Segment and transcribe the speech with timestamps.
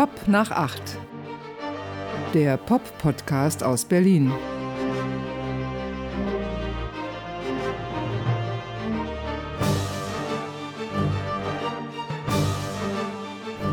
[0.00, 0.96] Pop nach acht.
[2.32, 4.32] Der Pop-Podcast aus Berlin.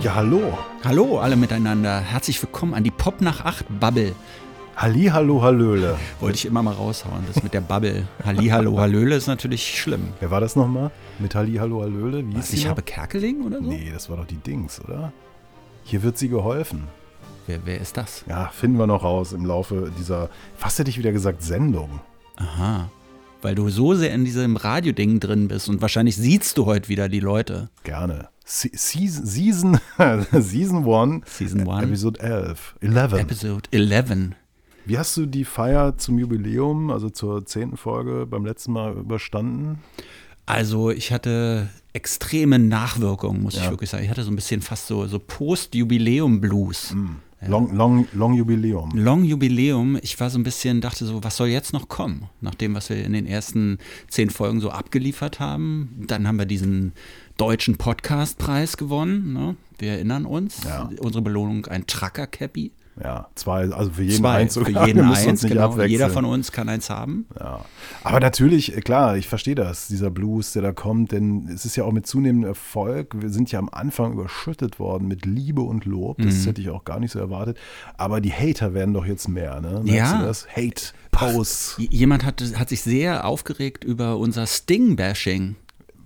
[0.02, 0.58] Ja, hallo.
[0.84, 2.02] Hallo alle miteinander.
[2.02, 4.14] Herzlich willkommen an die Pop nach 8 Bubble.
[4.76, 5.98] Halli, hallo, hallöle.
[6.20, 7.24] Wollte ich immer mal raushauen.
[7.34, 8.06] Das mit der Bubble.
[8.26, 10.10] Halli, hallo, hallöle ist natürlich schlimm.
[10.20, 10.92] Wer war das nochmal?
[11.20, 12.28] Mit Halli, hallo, hallöle?
[12.28, 12.72] Wie Was, ich noch?
[12.72, 13.70] habe Kerkeling oder so?
[13.70, 15.14] Nee, das war doch die Dings, oder?
[15.88, 16.84] Hier wird sie geholfen.
[17.46, 18.26] Wer, wer ist das?
[18.28, 22.02] Ja, finden wir noch raus im Laufe dieser, fast hätte ich wieder gesagt, Sendung.
[22.36, 22.92] Aha.
[23.42, 27.08] Weil du so sehr in diesem Radioding drin bist und wahrscheinlich siehst du heute wieder
[27.08, 27.70] die Leute.
[27.86, 28.28] Gerne.
[28.44, 29.80] Se Season, Season,
[30.34, 31.84] Season 1, Season one.
[31.84, 33.14] Episode 11, 11.
[33.14, 34.32] Episode 11.
[34.84, 39.80] Wie hast du die Feier zum Jubiläum, also zur zehnten Folge, beim letzten Mal überstanden?
[40.46, 43.72] Also ich hatte extreme Nachwirkungen, muss ich Ja.
[43.72, 44.04] wirklich sagen.
[44.04, 46.96] Ich hatte so ein bisschen fast so, so Post-Jubiläum-Blues.
[47.48, 48.92] Long, long, long Jubiläum.
[48.96, 49.98] Long Jubiläum.
[50.02, 52.30] Ich war so ein bisschen, dachte so, was soll jetzt noch kommen?
[52.42, 53.78] Nach dem, was wir in den ersten
[54.10, 56.04] zehn Folgen so abgeliefert haben.
[56.08, 56.94] Dann haben wir diesen
[57.38, 59.34] deutschen Podcastpreis gewonnen.
[59.34, 59.56] Ne?
[59.78, 60.64] Wir erinnern uns.
[60.66, 60.90] Ja.
[61.00, 62.72] Unsere Belohnung ein Trucker-Cappy.
[63.04, 64.88] Ja, zwei, also für jeden Zwei eins für sogar.
[64.88, 65.80] jeden müssen uns eins, nicht genau.
[65.84, 67.28] Jeder von uns kann eins haben.
[67.40, 67.64] Ja.
[68.04, 71.76] Aber natürlich, äh, klar, ich verstehe das, dieser Blues, der da kommt, denn es ist
[71.76, 73.14] ja auch mit zunehmendem Erfolg.
[73.22, 76.18] Wir sind ja am Anfang überschüttet worden mit Liebe und Lob.
[76.20, 76.46] Das Mhm.
[76.46, 77.58] hätte ich auch gar nicht so erwartet.
[77.98, 79.82] Aber die Hater werden doch jetzt mehr, ne?
[79.84, 80.20] Merkst Ja.
[80.20, 80.48] du das?
[80.56, 81.76] Hate, Posts.
[81.90, 85.56] Jemand hat, hat sich sehr aufgeregt über unser Sting-Bashing.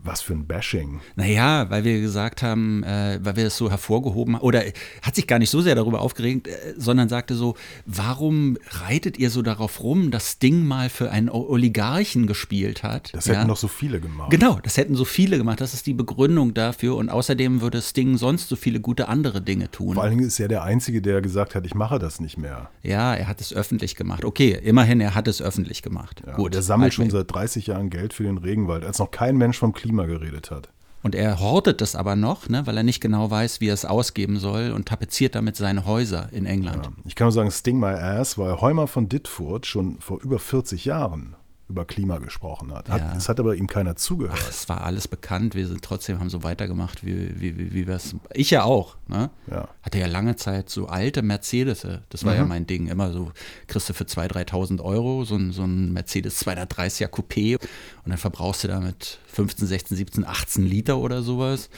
[0.03, 0.99] Was für ein Bashing.
[1.15, 4.63] Naja, weil wir gesagt haben, äh, weil wir das so hervorgehoben haben, oder
[5.03, 8.57] hat sich gar nicht so sehr darüber aufgeregt, äh, sondern sagte so, warum
[8.87, 13.13] reitet ihr so darauf rum, dass Sting mal für einen Oligarchen gespielt hat?
[13.13, 13.35] Das Ja.
[13.35, 14.31] hätten doch so viele gemacht.
[14.31, 15.61] Genau, das hätten so viele gemacht.
[15.61, 16.95] Das ist die Begründung dafür.
[16.95, 19.93] Und außerdem würde Sting sonst so viele gute andere Dinge tun.
[19.93, 22.69] Vor allen Dingen ist er der Einzige, der gesagt hat, ich mache das nicht mehr.
[22.81, 24.25] Ja, er hat es öffentlich gemacht.
[24.25, 26.23] Okay, immerhin, er hat es öffentlich gemacht.
[26.25, 26.55] Ja, Gut.
[26.55, 29.73] der sammelt schon seit 30 Jahren Geld für den Regenwald, als noch kein Mensch vom
[29.73, 30.69] Klima geredet hat.
[31.03, 33.85] Und er hortet es aber noch, ne, weil er nicht genau weiß, wie er es
[33.85, 36.85] ausgeben soll und tapeziert damit seine Häuser in England.
[36.85, 36.91] Ja.
[37.05, 40.85] Ich kann nur sagen, Sting My Ass, weil Heumer von Dittfurt schon vor über 40
[40.85, 41.35] Jahren
[41.71, 42.89] über Klima gesprochen hat.
[42.89, 43.15] hat Ja.
[43.17, 44.39] Es hat aber ihm keiner zugehört.
[44.41, 45.55] Ach, es war alles bekannt.
[45.55, 48.15] Wir sind trotzdem haben so weitergemacht, wie, wie, wie, wie wir es.
[48.33, 48.97] Ich ja auch.
[49.07, 49.29] Ne?
[49.49, 49.67] Ja.
[49.81, 51.87] Hatte ja lange Zeit so alte Mercedes.
[52.09, 52.87] Das war ja mein Ding.
[52.87, 53.31] Immer so,
[53.67, 58.17] kriegst du für 2.000, 3.000 Euro so ein, so ein Mercedes 230er Coupé und dann
[58.17, 61.69] verbrauchst du damit 15, 16, 17, 18 Liter oder sowas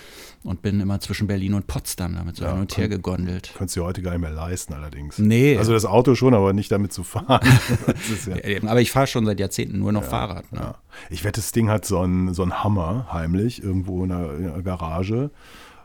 [0.44, 3.54] und bin immer zwischen Berlin und Potsdam damit so Ja, hin und her gegondelt.
[3.58, 5.18] Könntest du dir heute gar nicht mehr leisten, allerdings.
[5.18, 5.58] Nee.
[5.58, 7.26] Also das Auto schon, aber nicht damit zu fahren.
[7.86, 8.36] das ja,
[8.70, 10.52] Aber ich fahre schon seit Jahrzehnten nur noch Fahrrad.
[10.52, 10.60] Ne?
[10.60, 10.76] ja.
[11.10, 14.62] Ich wette, Sting hat so einen, so einen Hammer heimlich irgendwo in der, in der
[14.64, 15.32] Garage.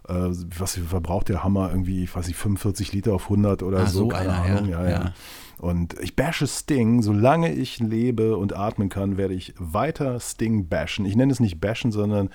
[0.08, 0.14] Äh,
[0.58, 4.00] was verbraucht der Hammer irgendwie, ich weiß nicht, 45 Liter auf 100 oder Ah, so,
[4.00, 4.56] so keine einer, ja.
[4.56, 4.70] Ahnung.
[4.70, 4.91] Ja, ja.
[4.91, 5.12] Ja.
[5.58, 11.04] Und ich bashe Sting, solange ich lebe und atmen kann, werde ich weiter Sting bashen.
[11.04, 12.28] Ich nenne es nicht bashen, sondern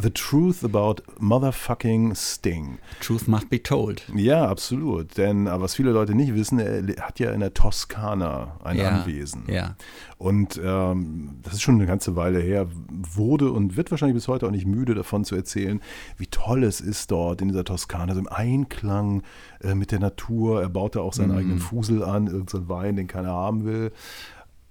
[0.00, 2.78] the truth about motherfucking Sting.
[3.00, 4.02] Truth must be told.
[4.14, 5.16] Ja, absolut.
[5.16, 8.90] Denn aber was viele Leute nicht wissen, er hat ja in der Toskana ein Ja,
[8.90, 9.44] Anwesen.
[9.48, 9.74] ja.
[10.18, 14.46] Und ähm, das ist schon eine ganze Weile her, wurde und wird wahrscheinlich bis heute
[14.46, 15.80] auch nicht müde davon zu erzählen,
[16.16, 19.22] wie toll es ist dort in dieser Toskana, so im Einklang
[19.62, 20.60] äh, mit der Natur.
[20.60, 22.26] Er baut da auch seinen eigenen Fusel an,
[22.68, 23.92] Wein, den keiner haben will.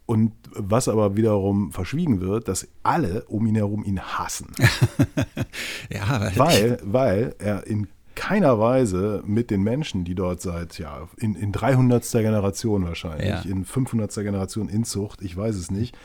[0.05, 4.53] Und was aber wiederum verschwiegen wird, dass alle um ihn herum ihn hassen.
[5.89, 11.35] Ja, Weil, weil er in keiner Weise mit den Menschen, die dort seit, ja, in,
[11.35, 12.03] in 300.
[12.11, 13.41] Generation wahrscheinlich, Ja.
[13.41, 14.13] in 500.
[14.15, 15.95] Generation Inzucht, ich weiß es nicht,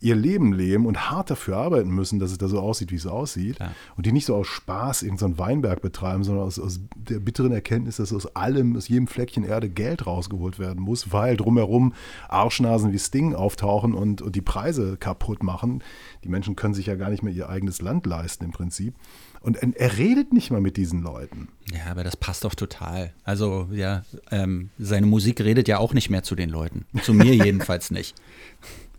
[0.00, 3.06] ihr Leben leben und hart dafür arbeiten müssen, dass es da so aussieht, wie es
[3.06, 3.56] aussieht.
[3.56, 3.72] Klar.
[3.96, 7.96] Und die nicht so aus Spaß irgendeinen Weinberg betreiben, sondern aus, aus der bitteren Erkenntnis,
[7.96, 11.92] dass aus allem, aus jedem Fleckchen Erde Geld rausgeholt werden muss, weil drumherum
[12.28, 15.82] Arschnasen wie Sting auftauchen und, und die Preise kaputt machen.
[16.24, 18.94] Die Menschen können sich ja gar nicht mehr ihr eigenes Land leisten im Prinzip.
[19.42, 21.48] Und er redet nicht mal mit diesen Leuten.
[21.72, 23.14] Ja, aber das passt doch total.
[23.24, 26.84] Also, ja, ähm, seine Musik redet ja auch nicht mehr zu den Leuten.
[27.02, 28.14] Zu mir jedenfalls nicht.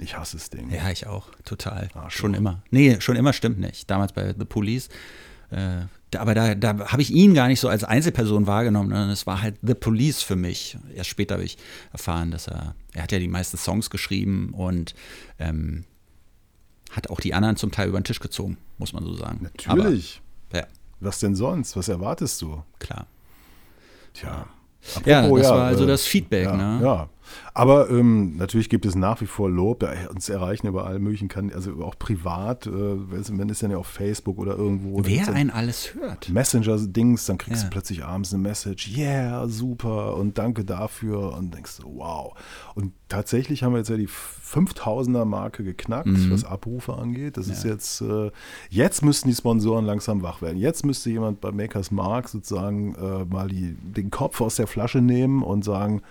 [0.01, 0.71] Ich hasse Sting.
[0.71, 1.89] Ja, ich auch, total.
[1.93, 2.11] Arschloch.
[2.11, 2.63] schon immer.
[2.71, 3.89] Nee, schon immer stimmt nicht.
[3.89, 4.89] Damals bei The Police.
[5.51, 5.81] Äh,
[6.17, 9.41] aber da, da habe ich ihn gar nicht so als Einzelperson wahrgenommen, sondern es war
[9.41, 10.77] halt The Police für mich.
[10.95, 11.57] Erst später habe ich
[11.93, 14.93] erfahren, dass er, er hat ja die meisten Songs geschrieben und
[15.39, 15.85] ähm,
[16.91, 19.41] hat auch die anderen zum Teil über den Tisch gezogen, muss man so sagen.
[19.43, 20.21] Natürlich.
[20.49, 20.67] Aber, ja,
[20.99, 21.77] Was denn sonst?
[21.77, 22.63] Was erwartest du?
[22.79, 23.07] klar.
[24.13, 24.47] Tja.
[25.05, 26.83] Ja, Apropos, das war also äh, das Feedback, ja, ne?
[26.83, 27.09] Ja.
[27.53, 29.83] Aber ähm, natürlich gibt es nach wie vor Lob.
[29.83, 33.77] Ja, uns erreichen über alle möglichen Kanäle, also auch privat, äh, wenn es dann ja
[33.77, 35.01] auf Facebook oder irgendwo.
[35.03, 36.29] Wer einen alles hört.
[36.29, 37.69] Messenger-Dings, dann kriegst Ja.
[37.69, 42.33] du plötzlich abends eine Message, yeah, super und danke dafür und denkst so, wow.
[42.75, 46.31] Und tatsächlich haben wir jetzt ja die 5000er-Marke geknackt, Mhm.
[46.31, 47.37] was Abrufe angeht.
[47.37, 48.31] Das ist jetzt, äh,
[48.69, 50.57] jetzt müssten die Sponsoren langsam wach werden.
[50.57, 55.01] Jetzt müsste jemand bei Makers Mark sozusagen äh, mal die, den Kopf aus der Flasche
[55.01, 56.01] nehmen und sagen,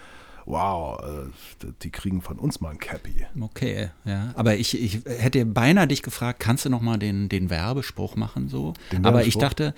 [0.51, 3.27] wow, äh, die kriegen von uns mal ein Cappy.
[3.41, 4.33] Okay, ja.
[4.35, 8.49] Aber ich, ich hätte beinahe dich gefragt, kannst du noch mal den, den Werbespruch machen
[8.49, 8.75] so?
[8.93, 9.75] Den Aber ich dachte,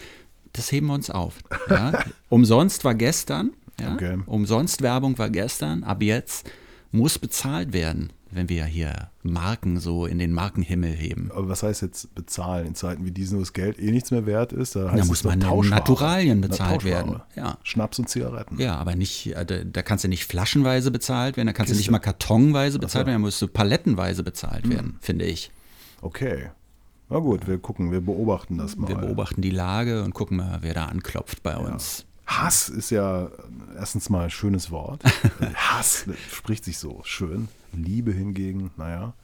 [0.52, 1.38] das heben wir uns auf.
[1.68, 2.04] Ja?
[2.28, 3.52] Umsonst war gestern.
[3.80, 3.94] Ja?
[3.94, 4.18] Okay.
[4.26, 5.84] Umsonst Werbung war gestern.
[5.84, 6.50] Ab jetzt
[6.92, 11.30] muss bezahlt werden, wenn wir hier Marken so in den Markenhimmel heben.
[11.32, 14.26] Aber was heißt jetzt bezahlen in Zeiten wie diesen, wo das Geld eh nichts mehr
[14.26, 14.76] wert ist?
[14.76, 15.38] Da, Da muss man.
[15.38, 17.20] Naturalien Na, bezahlt werden.
[17.34, 17.58] Ja.
[17.62, 18.58] Schnaps und Zigaretten.
[18.58, 21.74] Ja, aber nicht, äh, da, da kannst du nicht flaschenweise bezahlt werden, da kannst du
[21.74, 21.92] nicht Kiste.
[21.92, 22.98] mal kartonweise bezahlt so.
[23.00, 23.06] Hm.
[23.06, 25.50] werden, da musst du palettenweise bezahlt werden, finde ich.
[26.00, 26.50] Okay.
[27.08, 28.88] Na gut, wir gucken, wir beobachten das mal.
[28.88, 32.06] Wir beobachten die Lage und gucken mal, wer da anklopft bei uns.
[32.26, 33.28] Hass ist ja
[33.76, 35.02] erstens mal ein schönes Wort.
[35.54, 37.48] Hass spricht sich so schön.
[37.72, 39.14] Liebe hingegen, naja.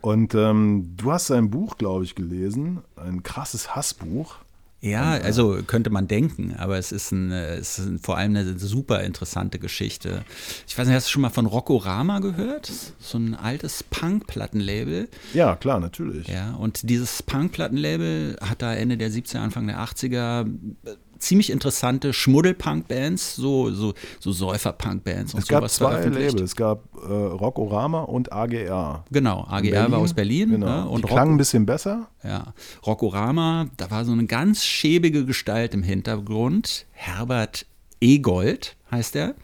[0.00, 4.36] Und ähm, du hast ein Buch, glaube ich, gelesen, ein krasses Hassbuch.
[4.80, 8.36] Ja, also könnte man denken, aber es ist, ein, äh, es ist ein, vor allem
[8.36, 10.24] eine super interessante Geschichte.
[10.68, 12.70] Ich weiß nicht, hast du schon mal von Rockorama gehört?
[13.00, 15.08] So ein altes Punk-Plattenlabel.
[15.32, 16.28] Ja, klar, natürlich.
[16.28, 20.46] Ja, und dieses Punk-Plattenlabel hat da Ende der 70er, Anfang der 80er
[20.84, 26.32] äh, ziemlich interessante Schmuddel-Punk-Bands, so, so, so Säufer-Punk-Bands und Es gab sowas zwei veröffentlicht.
[26.32, 26.50] Labels.
[26.50, 29.04] Es gab äh, Rockorama und AGR.
[29.10, 30.66] Genau, AGR war aus Berlin Genau.
[30.66, 30.88] ne?
[30.88, 32.08] und Die klangen ein bisschen besser.
[32.24, 32.52] ja,
[32.86, 36.86] Rockorama, da war so eine ganz schäbige Gestalt im Hintergrund.
[36.92, 37.66] Herbert
[38.00, 39.34] Egold heißt er.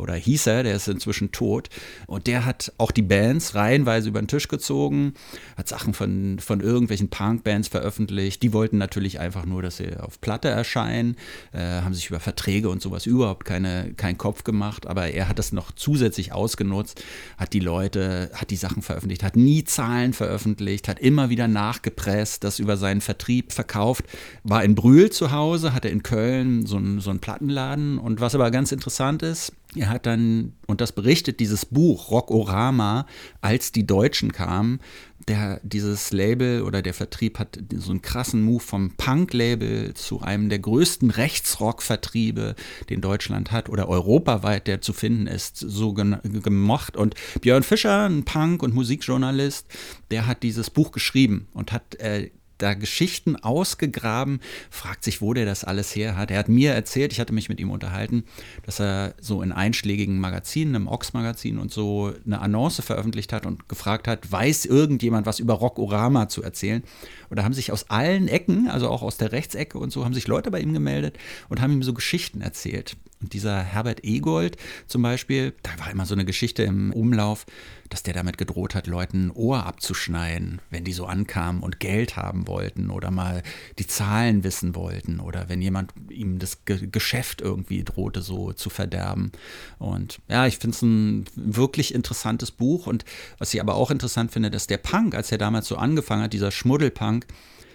[0.00, 1.68] Oder hieß er, der ist inzwischen tot.
[2.06, 5.14] Und der hat auch die Bands reihenweise über den Tisch gezogen,
[5.56, 8.42] hat Sachen von, von irgendwelchen Punk-Bands veröffentlicht.
[8.42, 11.16] Die wollten natürlich einfach nur, dass sie auf Platte erscheinen,
[11.52, 14.86] äh, haben sich über Verträge und sowas überhaupt keine, keinen Kopf gemacht.
[14.86, 17.02] Aber er hat das noch zusätzlich ausgenutzt,
[17.36, 22.42] hat die Leute, hat die Sachen veröffentlicht, hat nie Zahlen veröffentlicht, hat immer wieder nachgepresst,
[22.44, 24.04] das über seinen Vertrieb verkauft,
[24.44, 27.98] war in Brühl zu Hause, hatte in Köln so einen, so einen Plattenladen.
[27.98, 33.06] Und was aber ganz interessant ist, er hat dann, und das berichtet dieses Buch, Rockorama,
[33.40, 34.80] als die Deutschen kamen,
[35.28, 40.48] der, dieses Label oder der Vertrieb hat so einen krassen Move vom Punk-Label zu einem
[40.48, 42.56] der größten Rechtsrock-Vertriebe,
[42.88, 46.96] den Deutschland hat oder europaweit, der zu finden ist, so gemocht.
[46.96, 49.66] Und Björn Fischer, ein Punk- und Musikjournalist,
[50.10, 52.30] der hat dieses Buch geschrieben und hat äh,
[52.62, 54.40] da Geschichten ausgegraben,
[54.70, 56.30] fragt sich, wo der das alles her hat.
[56.30, 58.24] Er hat mir erzählt, ich hatte mich mit ihm unterhalten,
[58.64, 63.68] dass er so in einschlägigen Magazinen, im Ox-Magazin und so eine Annonce veröffentlicht hat und
[63.68, 66.82] gefragt hat, weiß irgendjemand was über Rockorama zu erzählen?
[67.28, 70.14] Und da haben sich aus allen Ecken, also auch aus der Rechtsecke und so, haben
[70.14, 71.18] sich Leute bei ihm gemeldet
[71.48, 72.96] und haben ihm so Geschichten erzählt.
[73.20, 74.56] Und dieser Herbert Egold
[74.86, 77.44] zum Beispiel, da war immer so eine Geschichte im Umlauf,
[77.90, 82.16] dass der damit gedroht hat, Leuten ein Ohr abzuschneiden, wenn die so ankamen und Geld
[82.16, 83.42] haben wollten oder mal
[83.78, 88.70] die Zahlen wissen wollten oder wenn jemand ihm das Ge Geschäft irgendwie drohte, so zu
[88.70, 89.32] verderben.
[89.78, 92.86] Und ja, ich finde es ein wirklich interessantes Buch.
[92.86, 93.04] Und
[93.38, 96.32] was ich aber auch interessant finde, dass der Punk, als er damals so angefangen hat,
[96.32, 97.26] dieser Schmuddelpunk,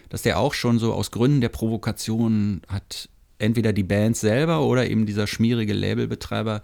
[0.09, 4.89] dass der auch schon so aus Gründen der Provokation hat entweder die Band selber oder
[4.89, 6.61] eben dieser schmierige Labelbetreiber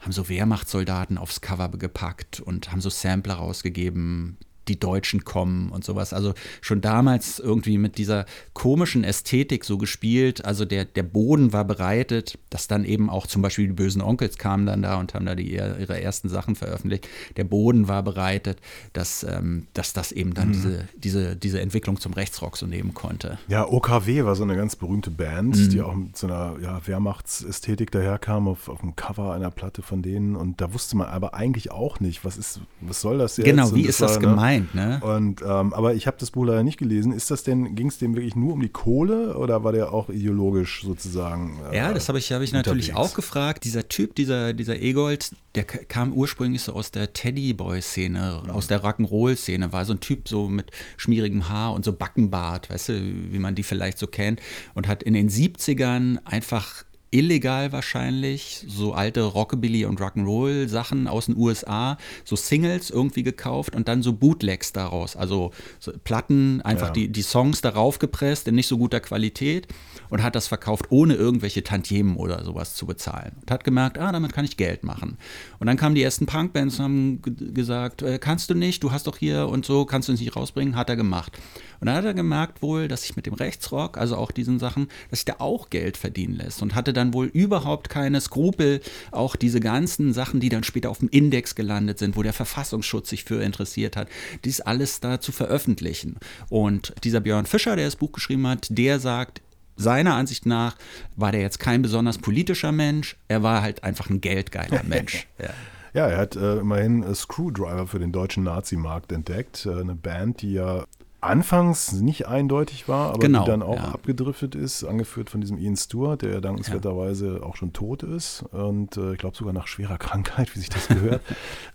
[0.00, 4.38] haben so Wehrmachtssoldaten aufs Cover gepackt und haben so Sampler rausgegeben,
[4.68, 6.12] die Deutschen kommen und sowas.
[6.12, 10.44] Also schon damals irgendwie mit dieser komischen Ästhetik so gespielt.
[10.44, 14.38] Also der, der Boden war bereitet, dass dann eben auch zum Beispiel die bösen Onkels
[14.38, 17.08] kamen dann da und haben da die, ihre ersten Sachen veröffentlicht.
[17.36, 18.58] Der Boden war bereitet,
[18.92, 23.38] dass, ähm, dass das eben dann diese, diese, diese Entwicklung zum Rechtsrock so nehmen konnte.
[23.48, 25.68] Ja, OKW war so eine ganz berühmte Band, Mhm.
[25.70, 30.02] die auch mit so einer ja, Wehrmachtsästhetik daherkam auf, auf dem Cover einer Platte von
[30.02, 30.36] denen.
[30.36, 33.46] Und da wusste man aber eigentlich auch nicht, was ist, was soll das jetzt?
[33.46, 34.28] Genau, wie ist das war, ne?
[34.58, 35.00] Gemeint, ne?
[35.00, 37.12] Und ähm, aber ich habe das Buch leider nicht gelesen.
[37.12, 40.08] Ist das denn, ging es dem wirklich nur um die Kohle oder war der auch
[40.08, 41.58] ideologisch sozusagen?
[41.70, 43.64] äh, Ja, das habe ich, hab ich natürlich auch gefragt.
[43.64, 49.72] Dieser Typ, dieser, dieser Egold, der kam ursprünglich so aus der Teddyboy-Szene, aus der Rock'n'Roll-Szene,
[49.72, 53.00] war so ein Typ so mit schmierigem Haar und so Backenbart, weißt du,
[53.32, 54.40] wie man die vielleicht so kennt,
[54.74, 61.26] und hat in den 70ern einfach illegal wahrscheinlich so alte Rockabilly und Rock'n'Roll Sachen aus
[61.26, 66.88] den USA, so Singles irgendwie gekauft und dann so Bootlegs daraus, also so Platten, einfach
[66.88, 66.92] Ja.
[66.92, 69.68] die, die Songs darauf gepresst in nicht so guter Qualität
[70.10, 73.32] und hat das verkauft, ohne irgendwelche Tantiemen oder sowas zu bezahlen.
[73.40, 75.16] Und hat gemerkt, ah, damit kann ich Geld machen.
[75.58, 77.22] Und dann kamen die ersten Punkbands und haben
[77.54, 80.36] gesagt, äh, kannst du nicht, du hast doch hier und so, kannst du uns nicht
[80.36, 81.32] rausbringen, hat er gemacht.
[81.80, 84.88] Und dann hat er gemerkt wohl, dass sich mit dem Rechtsrock, also auch diesen Sachen,
[85.10, 89.36] dass sich da auch Geld verdienen lässt und hatte dann wohl überhaupt keine Skrupel, auch
[89.36, 93.24] diese ganzen Sachen, die dann später auf dem Index gelandet sind, wo der Verfassungsschutz sich
[93.24, 94.08] für interessiert hat,
[94.44, 96.16] dies alles da zu veröffentlichen.
[96.50, 99.40] Und dieser Björn Fischer, der das Buch geschrieben hat, der sagt,
[99.76, 100.76] seiner Ansicht nach
[101.16, 105.26] war der jetzt kein besonders politischer Mensch, er war halt einfach ein geldgeiler Mensch.
[105.38, 105.50] Ja.
[105.94, 109.64] Ja, er hat äh, immerhin äh, Screwdriver für den deutschen Nazimarkt entdeckt.
[109.66, 110.84] Äh, eine Band, die ja
[111.20, 113.88] anfangs nicht eindeutig war, aber Genau, die dann auch ja.
[113.92, 118.96] abgedriftet ist, angeführt von diesem Ian Stewart, der ja dankenswerterweise auch schon tot ist und
[118.96, 121.20] äh, ich glaube sogar nach schwerer Krankheit, wie sich das gehört.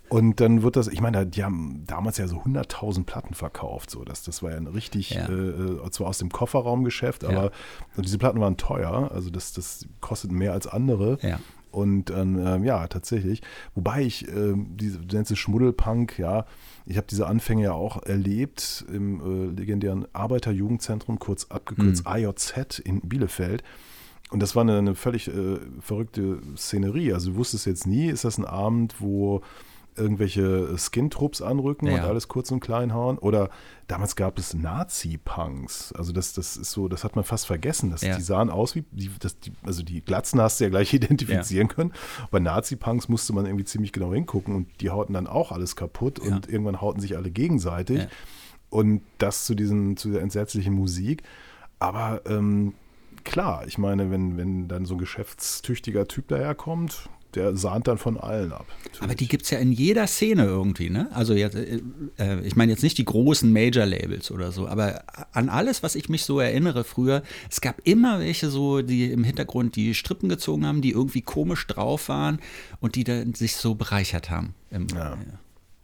[0.08, 4.02] und dann wird das, ich meine, die haben damals ja so 100.000 Platten verkauft, so
[4.04, 5.28] das, das war ja ein richtig, Ja.
[5.28, 7.50] äh, äh, zwar aus dem Kofferraumgeschäft, aber
[7.98, 11.18] diese Platten waren teuer, also das, das kostet mehr als andere.
[11.74, 13.42] Und dann, ähm, ja, tatsächlich.
[13.74, 16.46] Wobei ich, ähm, diese, es Schmuddelpunk, ja,
[16.86, 23.00] ich habe diese Anfänge ja auch erlebt im äh, legendären Arbeiterjugendzentrum, kurz abgekürzt AJZ in
[23.00, 23.64] Bielefeld.
[24.30, 27.12] Und das war eine, eine völlig äh, verrückte Szenerie.
[27.12, 29.42] Also du wusstest jetzt nie, ist das ein Abend, wo
[29.96, 32.04] irgendwelche Skin-Trupps anrücken und Ja.
[32.06, 33.18] alles kurz und klein hauen.
[33.18, 33.50] Oder
[33.86, 35.92] damals gab es Nazi-Punks.
[35.92, 37.90] Also das, das ist so, das hat man fast vergessen.
[37.90, 38.16] Das, Ja.
[38.16, 41.68] Die sahen aus wie, die, das, die, also die Glatzen hast du ja gleich identifizieren
[41.68, 41.92] können.
[42.30, 46.20] Bei Nazi-Punks musste man irgendwie ziemlich genau hingucken und die hauten dann auch alles kaputt
[46.24, 46.34] Ja.
[46.34, 47.98] und irgendwann hauten sich alle gegenseitig.
[48.02, 48.08] Ja.
[48.70, 51.22] Und das zu diesen, zu der entsetzlichen Musik.
[51.78, 52.74] Aber ähm,
[53.22, 58.18] klar, ich meine, wenn, wenn dann so ein geschäftstüchtiger Typ daherkommt, der sahnt dann von
[58.18, 58.66] allen ab.
[59.00, 61.08] Aber die gibt es ja in jeder Szene irgendwie, ne?
[61.12, 61.80] Also jetzt, äh,
[62.18, 66.08] äh, ich meine jetzt nicht die großen Major-Labels oder so, aber an alles, was ich
[66.08, 70.66] mich so erinnere früher, es gab immer welche so, die im Hintergrund die Strippen gezogen
[70.66, 72.38] haben, die irgendwie komisch drauf waren
[72.80, 74.54] und die dann sich so bereichert haben.
[74.70, 75.14] Im, Ja.
[75.14, 75.16] äh,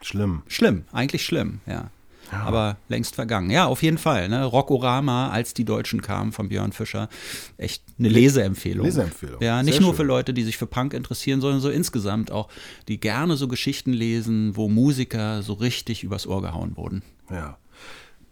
[0.02, 0.42] Schlimm.
[0.46, 1.90] Schlimm, eigentlich schlimm, ja.
[2.32, 3.50] Aber längst vergangen.
[3.50, 4.28] Ja, auf jeden Fall.
[4.28, 4.44] Ne?
[4.44, 7.08] Rockorama, als die Deutschen kamen von Björn Fischer.
[7.56, 8.84] Echt eine Leseempfehlung.
[8.86, 9.42] Leseempfehlung.
[9.42, 9.96] Ja, nicht Sehr nur schön.
[9.98, 12.48] für Leute, die sich für Punk interessieren, sondern so insgesamt auch,
[12.88, 17.02] die gerne so Geschichten lesen, wo Musiker so richtig übers Ohr gehauen wurden.
[17.30, 17.58] Ja.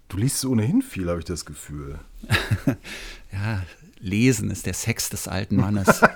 [0.08, 1.98] Du liest ohnehin viel, habe ich das Gefühl.
[3.30, 3.62] Ja,
[4.00, 6.00] Lesen ist der Sex des alten Mannes.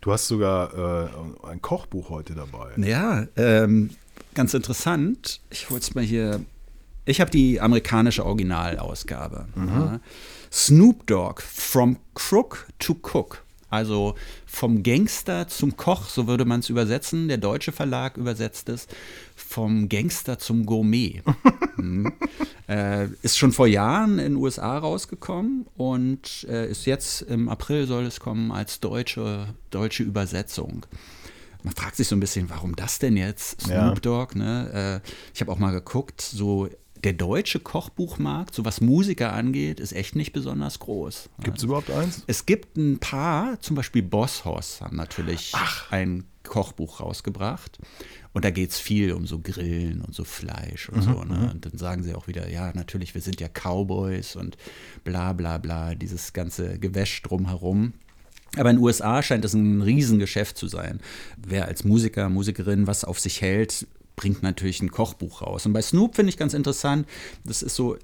[0.00, 1.08] Du hast sogar äh,
[1.48, 2.70] ein Kochbuch heute dabei.
[2.76, 3.90] Ja, ähm,
[4.36, 5.40] ganz interessant.
[5.50, 6.40] Ich hol's mal hier.
[7.04, 9.46] Ich habe die amerikanische Originalausgabe.
[9.56, 10.00] Ja.
[10.52, 13.42] Snoop Dogg, From Crook to Cook.
[13.68, 14.14] Also
[14.46, 17.26] vom Gangster zum Koch, so würde man es übersetzen.
[17.26, 18.86] Der deutsche Verlag übersetzt es.
[19.34, 21.22] Vom Gangster zum Gourmet.
[21.78, 22.10] Mhm.
[22.70, 27.86] Äh, ist schon vor Jahren in den USA rausgekommen und äh, ist jetzt im April
[27.86, 30.86] soll es kommen als deutsche, deutsche Übersetzung.
[31.66, 33.62] Man fragt sich so ein bisschen, warum das denn jetzt?
[33.62, 33.94] Snoop Ja.
[33.94, 35.02] Dogg, ne?
[35.04, 36.68] Äh, ich habe auch mal geguckt, so
[37.02, 41.28] der deutsche Kochbuchmarkt, so was Musiker angeht, ist echt nicht besonders groß.
[41.42, 42.22] Gibt es überhaupt eins?
[42.28, 45.54] Es gibt ein paar, zum Beispiel Boss Hoss haben natürlich
[45.90, 47.80] ein Kochbuch rausgebracht.
[48.32, 51.24] Und da geht es viel um so Grillen und so Fleisch und so.
[51.24, 51.50] Ne?
[51.52, 54.56] Und dann sagen sie auch wieder, ja, natürlich, wir sind ja Cowboys und
[55.02, 57.94] bla bla bla, dieses ganze Gewäsch drumherum.
[58.56, 61.00] Aber in den USA scheint es ein Riesengeschäft zu sein.
[61.36, 63.86] Wer als Musiker, Musikerin was auf sich hält,
[64.16, 65.66] bringt natürlich ein Kochbuch raus.
[65.66, 67.06] Und bei Snoop finde ich ganz interessant,
[67.44, 67.96] das ist so,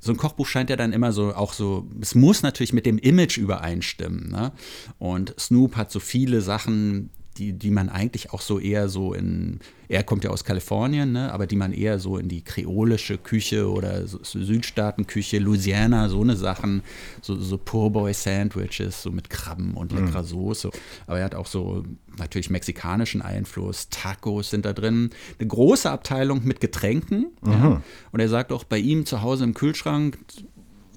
[0.00, 2.98] so ein Kochbuch scheint ja dann immer so auch so, es muss natürlich mit dem
[2.98, 4.30] Image übereinstimmen.
[4.30, 4.52] Ne?
[4.98, 9.60] Und Snoop hat so viele Sachen, die, die man eigentlich auch so eher so in,
[9.88, 11.32] er kommt ja aus Kalifornien, ne?
[11.32, 16.36] aber die man eher so in die kreolische Küche oder so, Südstaatenküche, Louisiana, so eine
[16.36, 16.82] Sachen,
[17.22, 20.70] so, so Poorboy-Sandwiches, so mit Krabben und leckerer Soße.
[21.06, 21.84] Aber er hat auch so
[22.18, 27.28] natürlich mexikanischen Einfluss, Tacos sind da drin, eine große Abteilung mit Getränken.
[27.46, 27.82] Ja?
[28.12, 30.18] Und er sagt auch, bei ihm zu Hause im Kühlschrank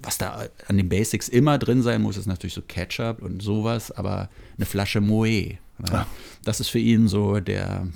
[0.06, 3.92] was da an den Basics immer drin sein muss, ist natürlich so Ketchup und sowas,
[3.92, 5.58] aber eine Flasche Moe.
[5.91, 6.05] Ja.
[6.44, 7.88] Das ist für ihn so der,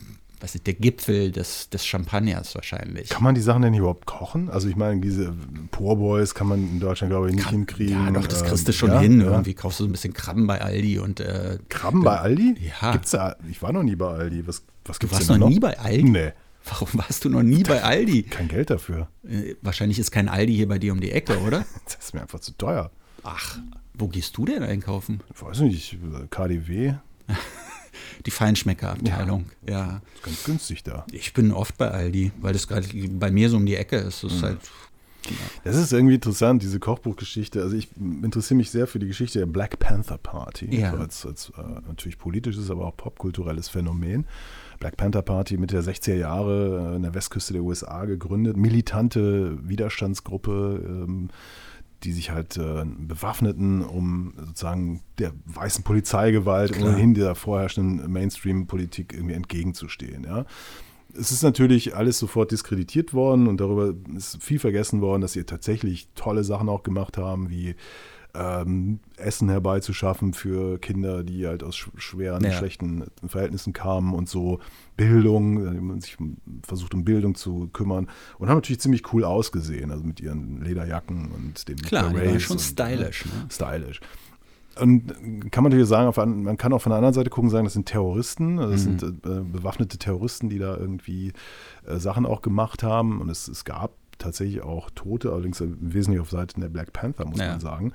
[0.42, 3.10] was ist, der Gipfel des, des Champagners wahrscheinlich.
[3.10, 4.50] Kann man die Sachen denn überhaupt kochen?
[4.50, 5.34] Also ich meine, diese
[5.72, 8.06] Poorboys kann man in Deutschland, glaube ich, nicht hinkriegen.
[8.06, 9.22] Ja, doch, das kriegst du Ähm, schon ja, hin.
[9.22, 9.28] ja.
[9.32, 12.56] Irgendwie kaufst du so ein bisschen Krabben bei Aldi und äh, Krabben bei Aldi?
[12.82, 12.92] Ja.
[12.92, 13.36] Gibt's da?
[13.50, 14.48] Ich war noch nie bei Aldi.
[14.48, 16.04] Was, was du gibt's warst denn noch da nie bei Aldi?
[16.10, 16.32] Nee,
[16.66, 18.24] Warum warst du noch nie bei Aldi?
[18.30, 19.08] kein Geld dafür.
[19.28, 21.66] Äh, wahrscheinlich ist kein Aldi hier bei dir um die Ecke, oder?
[21.86, 22.92] Das ist mir einfach zu teuer.
[23.24, 23.58] Ach,
[23.94, 25.22] Wo gehst du denn einkaufen?
[25.34, 25.98] Ich weiß nicht,
[26.30, 26.94] KDW.
[28.26, 29.74] Die Feinschmeckerabteilung, ja.
[29.74, 30.02] ja.
[30.16, 31.06] Ist ganz günstig da.
[31.12, 34.24] Ich bin oft bei Aldi, weil das gerade bei mir so um die Ecke ist.
[34.24, 34.46] Das ist mhm.
[34.46, 34.60] halt
[35.64, 37.62] das ist irgendwie interessant, diese Kochbuchgeschichte.
[37.62, 40.76] Also ich interessiere mich sehr für die Geschichte der Black Panther Party.
[40.76, 40.92] Ja.
[40.92, 44.26] Also als, als äh, natürlich politisches, aber auch popkulturelles Phänomen.
[44.80, 48.58] Black Panther Party Mitte der 60er Jahre äh, in der Westküste der USA gegründet.
[48.58, 51.30] Militante Widerstandsgruppe, ähm,
[52.04, 56.90] die sich halt äh, bewaffneten, um sozusagen der weißen Polizeigewalt Klar.
[56.90, 60.24] ohnehin der vorherrschenden Mainstream-Politik irgendwie entgegenzustehen.
[60.24, 60.46] Ja
[61.18, 65.44] es ist natürlich alles sofort diskreditiert worden und darüber ist viel vergessen worden, dass sie
[65.44, 67.76] tatsächlich tolle Sachen auch gemacht haben, wie
[68.34, 72.52] ähm, Essen herbeizuschaffen für Kinder, die halt aus schweren, ja.
[72.52, 74.60] schlechten Verhältnissen kamen und so
[74.98, 76.18] Bildung, äh, man sich
[76.64, 78.08] versucht um Bildung zu kümmern
[78.38, 82.40] und haben natürlich ziemlich cool ausgesehen, also mit ihren Lederjacken und dem Klar, die waren
[82.40, 83.26] schon und, stylisch.
[83.26, 83.32] Ne?
[83.50, 84.00] Stylisch.
[84.80, 87.74] Und kann man natürlich sagen, man kann auch von der anderen Seite gucken, sagen, das
[87.74, 89.00] sind Terroristen, das mhm.
[89.00, 91.34] sind äh, bewaffnete Terroristen, die da irgendwie
[91.86, 93.20] äh, Sachen auch gemacht haben.
[93.20, 97.40] Und es, es gab tatsächlich auch Tote, allerdings wesentlich auf Seiten der Black Panther, muss
[97.40, 97.52] ja.
[97.52, 97.94] man sagen.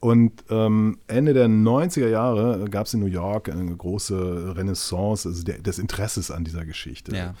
[0.00, 5.42] Und ähm, Ende der 90er Jahre gab es in New York eine große Renaissance also
[5.42, 7.16] der, des Interesses an dieser Geschichte.
[7.16, 7.34] Ja.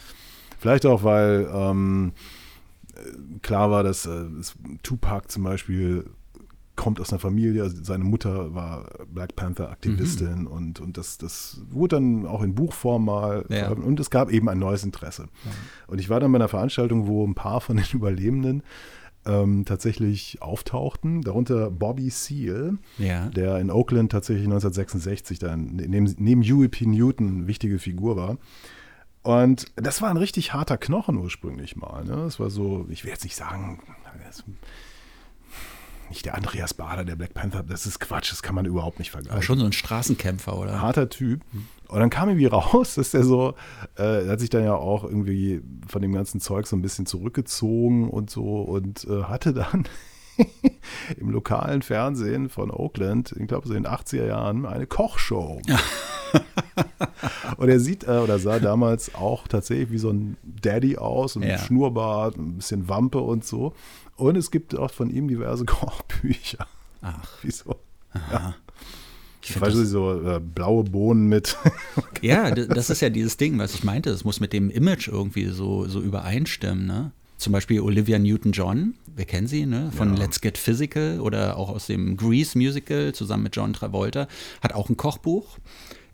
[0.58, 2.12] Vielleicht auch, weil ähm,
[3.42, 4.24] klar war, dass äh,
[4.82, 6.06] Tupac zum Beispiel
[6.76, 10.46] kommt aus einer Familie, also seine Mutter war Black Panther-Aktivistin mhm.
[10.46, 13.70] und, und das, das wurde dann auch in Buchform mal ja.
[13.70, 15.28] und es gab eben ein neues Interesse.
[15.44, 15.50] Ja.
[15.86, 18.62] Und ich war dann bei einer Veranstaltung, wo ein paar von den Überlebenden
[19.26, 23.28] ähm, tatsächlich auftauchten, darunter Bobby Seale, ja.
[23.28, 26.86] der in Oakland tatsächlich 1966 dann neben, neben Huey P.
[26.86, 28.36] Newton eine wichtige Figur war.
[29.22, 32.04] Und das war ein richtig harter Knochen ursprünglich mal.
[32.04, 32.16] Ne?
[32.16, 33.80] Das war so, ich will jetzt nicht sagen,
[36.08, 39.10] nicht der Andreas Bader, der Black Panther, das ist Quatsch, das kann man überhaupt nicht
[39.10, 39.36] vergleichen.
[39.36, 40.80] Aber schon so ein Straßenkämpfer, oder?
[40.80, 41.42] Harter Typ.
[41.88, 43.54] Und dann kam irgendwie raus, dass der so,
[43.96, 48.08] äh, hat sich dann ja auch irgendwie von dem ganzen Zeug so ein bisschen zurückgezogen
[48.08, 49.84] und so und äh, hatte dann
[51.16, 55.60] im lokalen Fernsehen von Oakland, ich glaube so in den 80er Jahren, eine Kochshow.
[57.56, 61.42] und er sieht äh, oder sah damals auch tatsächlich wie so ein Daddy aus, ein
[61.42, 61.58] ja.
[61.58, 63.74] Schnurrbart, ein bisschen Wampe und so.
[64.16, 66.66] Und es gibt auch von ihm diverse Kochbücher.
[67.02, 67.28] Ach.
[67.42, 67.76] Wieso?
[68.30, 68.54] Ja.
[69.46, 71.58] Ich weiß nicht, so äh, blaue Bohnen mit.
[72.22, 74.08] ja, das ist ja dieses Ding, was ich meinte.
[74.08, 76.86] Es muss mit dem Image irgendwie so, so übereinstimmen.
[76.86, 77.12] Ne?
[77.44, 79.92] Zum Beispiel Olivia Newton-John, wir kennen sie, ne?
[79.94, 80.22] von ja.
[80.22, 84.28] Let's Get Physical oder auch aus dem Grease Musical zusammen mit John Travolta,
[84.62, 85.58] hat auch ein Kochbuch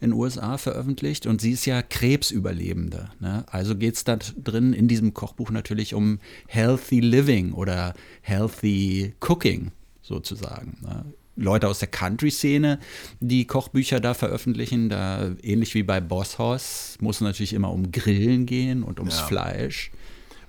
[0.00, 3.10] in den USA veröffentlicht und sie ist ja Krebsüberlebende.
[3.20, 3.44] Ne?
[3.48, 9.70] Also geht es da drin in diesem Kochbuch natürlich um Healthy Living oder Healthy Cooking
[10.02, 10.78] sozusagen.
[10.82, 11.04] Ne?
[11.36, 12.80] Leute aus der Country-Szene,
[13.20, 17.92] die Kochbücher da veröffentlichen, da ähnlich wie bei Boss Hoss, muss es natürlich immer um
[17.92, 19.26] Grillen gehen und ums ja.
[19.26, 19.92] Fleisch.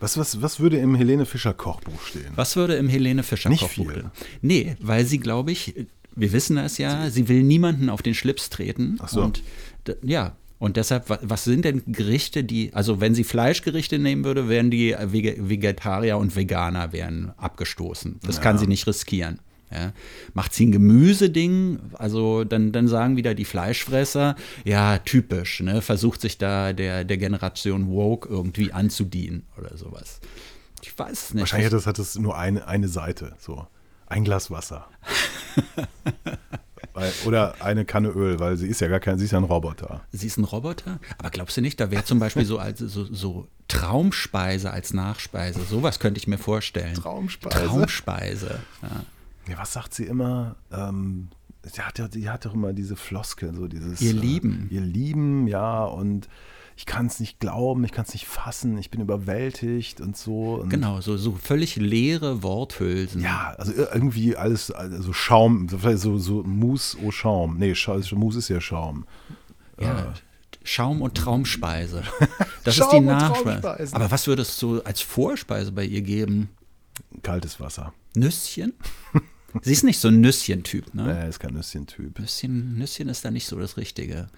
[0.01, 2.31] Was, was, was würde im Helene Fischer Kochbuch stehen?
[2.35, 4.11] Was würde im Helene Fischer Nicht Kochbuch stehen?
[4.41, 8.49] Nee, weil sie, glaube ich, wir wissen das ja, sie will niemanden auf den Schlips
[8.49, 8.97] treten.
[8.99, 9.21] Ach so.
[9.21, 9.43] Und
[10.01, 14.69] ja, und deshalb, was sind denn Gerichte, die, also wenn sie Fleischgerichte nehmen würde, wären
[14.69, 18.19] die Vegetarier und Veganer wären abgestoßen.
[18.23, 18.41] Das ja.
[18.41, 19.39] kann sie nicht riskieren.
[19.73, 19.93] Ja.
[20.33, 25.81] Macht sie ein Gemüseding, also dann, dann sagen wieder die Fleischfresser, ja, typisch, ne?
[25.81, 30.19] versucht sich da der, der Generation Woke irgendwie anzudienen oder sowas.
[30.81, 31.41] Ich weiß es nicht.
[31.41, 33.67] Wahrscheinlich hat es, hat es nur eine, eine Seite, so
[34.07, 34.87] ein Glas Wasser.
[37.25, 40.01] Oder eine Kanne Öl, weil sie ist ja gar kein, sie ist ja ein Roboter.
[40.11, 40.99] Sie ist ein Roboter?
[41.17, 45.61] Aber glaubst du nicht, da wäre zum Beispiel so, als, so, so Traumspeise als Nachspeise,
[45.63, 46.93] sowas könnte ich mir vorstellen.
[46.95, 47.65] Traumspeise.
[47.65, 48.59] Traumspeise.
[48.81, 49.05] Ja.
[49.47, 50.55] Ja was sagt sie immer?
[50.71, 51.29] Ähm,
[51.63, 54.01] sie hat ja, die hat doch immer diese Floskel, so dieses.
[54.01, 54.67] Ihr Lieben.
[54.71, 56.27] Äh, ihr Lieben, ja, und
[56.77, 60.55] ich kann es nicht glauben, ich kann es nicht fassen, ich bin überwältigt und so.
[60.55, 63.21] Und genau, so, so völlig leere Worthülsen.
[63.21, 67.57] Ja, also irgendwie alles, also Schaum, vielleicht so, so Mousse au Schaum.
[67.57, 67.75] Nee,
[68.13, 69.05] Mousse ist ja Schaum.
[69.79, 70.05] Ja, äh.
[70.63, 72.03] Schaum und Traumspeise.
[72.63, 73.95] Das ist die Nachspeise.
[73.95, 76.49] Aber was würdest du als Vorspeise bei ihr geben?
[77.23, 77.93] Kaltes Wasser.
[78.15, 78.73] Nüsschen?
[79.61, 81.13] Sie ist nicht so ein Nüsschen-Typ, ne?
[81.13, 82.19] Nee, ist kein Nüsschen-Typ.
[82.19, 84.29] Nüsschen, Nüsschen ist da nicht so das Richtige.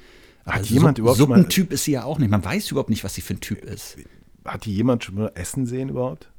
[0.46, 2.30] Hat also jemand überhaupt Suppentyp ist sie ja auch nicht.
[2.30, 3.98] Man weiß überhaupt nicht, was sie für ein Typ ist.
[4.44, 6.30] Hat die jemand schon mal Essen sehen überhaupt?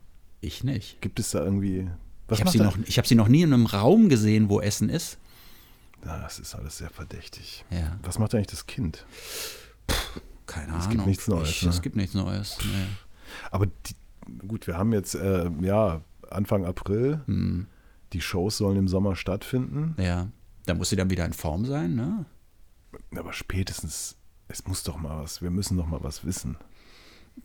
[0.40, 1.00] Ich nicht.
[1.00, 1.88] Gibt es da irgendwie.
[2.28, 4.90] Was ich habe sie, noch, hab sie noch nie in einem Raum gesehen, wo Essen
[4.90, 5.18] ist.
[6.04, 7.64] Ja, das ist alles sehr verdächtig.
[7.70, 7.98] Ja.
[8.02, 9.06] Was macht eigentlich das Kind?
[9.86, 10.82] Puh, keine es Ahnung.
[10.82, 11.50] Es gibt nichts Neues.
[11.50, 11.70] Ich, ne?
[11.70, 12.58] Es gibt nichts Neues.
[12.62, 12.86] Nee.
[13.50, 13.94] Aber die,
[14.46, 17.20] gut, wir haben jetzt äh, ja Anfang April.
[17.26, 17.66] Hm.
[18.12, 19.94] Die Shows sollen im Sommer stattfinden.
[19.98, 20.28] Ja.
[20.66, 22.26] Da muss sie dann wieder in Form sein, ne?
[23.16, 24.16] Aber spätestens,
[24.48, 26.56] es muss doch mal was, wir müssen doch mal was wissen.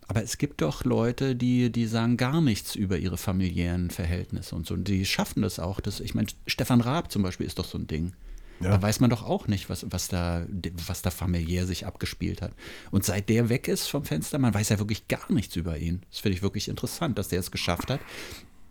[0.08, 4.68] Aber es gibt doch Leute, die, die sagen gar nichts über ihre familiären Verhältnisse und
[4.68, 4.76] so.
[4.76, 5.80] Und die schaffen das auch.
[5.80, 8.14] Das, ich meine, Stefan Raab zum Beispiel ist doch so ein Ding.
[8.60, 8.72] Ja.
[8.72, 10.46] Da weiß man doch auch nicht, was, was, da,
[10.88, 12.52] was da familiär sich abgespielt hat.
[12.92, 16.02] Und seit der weg ist vom Fenster, man weiß ja wirklich gar nichts über ihn.
[16.10, 18.02] Das finde ich wirklich interessant, dass der es geschafft hat,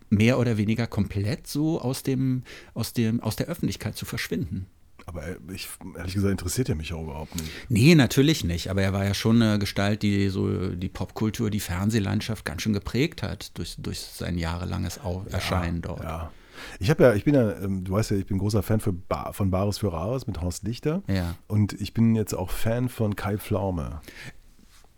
[0.09, 2.43] mehr oder weniger komplett so aus, dem,
[2.73, 4.67] aus, dem, aus der Öffentlichkeit zu verschwinden.
[5.05, 5.67] Aber ich,
[5.97, 7.49] ehrlich gesagt, interessiert er mich auch überhaupt nicht.
[7.67, 8.69] Nee, natürlich nicht.
[8.69, 12.73] Aber er war ja schon eine Gestalt, die so die Popkultur, die Fernsehlandschaft ganz schön
[12.73, 14.99] geprägt hat durch, durch sein jahrelanges
[15.31, 16.03] Erscheinen ja, dort.
[16.03, 16.31] Ja.
[16.79, 19.31] Ich habe ja, ich bin ja, ähm, du weißt ja, ich bin großer Fan ba
[19.31, 21.01] von Bares für Rares mit Horst Lichter.
[21.07, 21.35] Ja.
[21.47, 24.01] Und ich bin jetzt auch Fan von Kai Pflaume.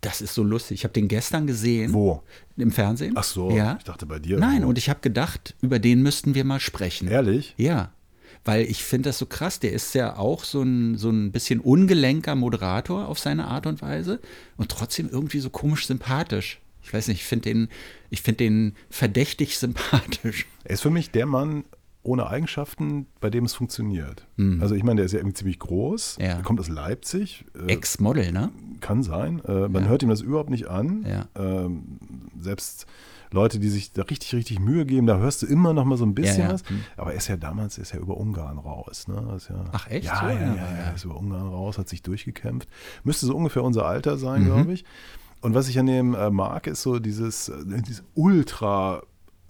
[0.02, 0.80] Das ist so lustig.
[0.80, 1.92] Ich habe den gestern gesehen.
[1.92, 2.22] Wo?
[2.56, 3.14] Im Fernsehen.
[3.16, 3.76] Ach so, ja.
[3.78, 4.36] ich dachte bei dir.
[4.38, 4.70] Nein, irgendwo.
[4.70, 7.06] und ich habe gedacht, über den müssten wir mal sprechen.
[7.08, 7.54] Ehrlich?
[7.56, 7.92] Ja.
[8.44, 9.60] Weil ich finde das so krass.
[9.60, 13.80] Der ist ja auch so ein, so ein bisschen ungelenker Moderator auf seine Art und
[13.80, 14.20] Weise
[14.56, 16.60] und trotzdem irgendwie so komisch sympathisch.
[16.82, 17.68] Ich weiß nicht, ich finde den,
[18.12, 20.46] find den verdächtig sympathisch.
[20.64, 21.64] Er ist für mich der Mann
[22.02, 24.26] ohne Eigenschaften, bei dem es funktioniert.
[24.36, 24.60] Mhm.
[24.60, 26.42] Also ich meine, der ist ja irgendwie ziemlich groß, ja.
[26.42, 27.44] kommt aus Leipzig.
[27.54, 28.50] Äh, Ex-Model, ne?
[28.82, 29.40] Kann sein.
[29.46, 29.88] Äh, man ja.
[29.88, 31.06] hört ihm das überhaupt nicht an.
[31.08, 31.26] Ja.
[31.34, 31.98] Ähm,
[32.38, 32.86] selbst
[33.30, 36.04] Leute, die sich da richtig, richtig Mühe geben, da hörst du immer noch mal so
[36.04, 36.68] ein bisschen was.
[36.68, 36.84] Mhm.
[36.96, 39.08] Aber er ist ja damals, ist ja über Ungarn raus.
[39.08, 39.38] Ne?
[39.48, 40.04] Ja, Ach echt?
[40.04, 42.68] Ja, ja, ja, er ist über Ungarn raus, hat sich durchgekämpft.
[43.04, 44.46] Müsste so ungefähr unser Alter sein, mhm.
[44.46, 44.84] glaube ich.
[45.40, 49.02] Und was ich an dem äh, mag, ist so dieses, äh, dieses ultra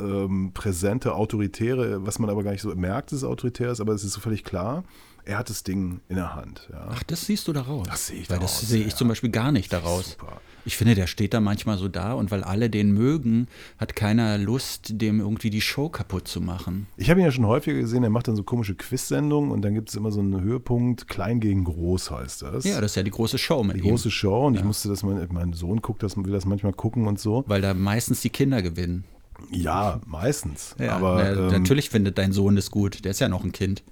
[0.03, 3.93] ähm, präsente, autoritäre, was man aber gar nicht so merkt, dass es autoritär ist, aber
[3.93, 4.85] es ist so völlig klar.
[5.25, 6.69] Er hat das Ding in der Hand.
[6.73, 6.88] Ja.
[6.91, 7.87] Ach, das siehst du daraus?
[7.87, 8.61] Das sehe ich Weil daraus.
[8.61, 10.12] Das sehe ich zum Beispiel gar nicht daraus.
[10.12, 10.41] Super.
[10.65, 14.38] Ich finde, der steht da manchmal so da und weil alle den mögen, hat keiner
[14.38, 16.87] Lust, dem irgendwie die Show kaputt zu machen.
[16.97, 19.75] Ich habe ihn ja schon häufiger gesehen, er macht dann so komische Quiz-Sendungen und dann
[19.75, 22.65] gibt es immer so einen Höhepunkt, klein gegen groß heißt das.
[22.65, 23.85] Ja, das ist ja die große Show mit die ihm.
[23.85, 24.61] Die große Show und ja.
[24.61, 27.45] ich musste das, mein, mein Sohn guckt das, will das manchmal gucken und so.
[27.47, 29.05] Weil da meistens die Kinder gewinnen.
[29.50, 30.74] Ja, meistens.
[30.78, 33.52] Ja, aber, na, ähm, natürlich findet dein Sohn das gut, der ist ja noch ein
[33.52, 33.83] Kind.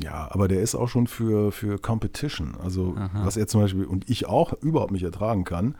[0.00, 2.56] Ja, aber der ist auch schon für, für Competition.
[2.62, 3.24] Also, Aha.
[3.24, 5.74] was er zum Beispiel und ich auch überhaupt nicht ertragen kann,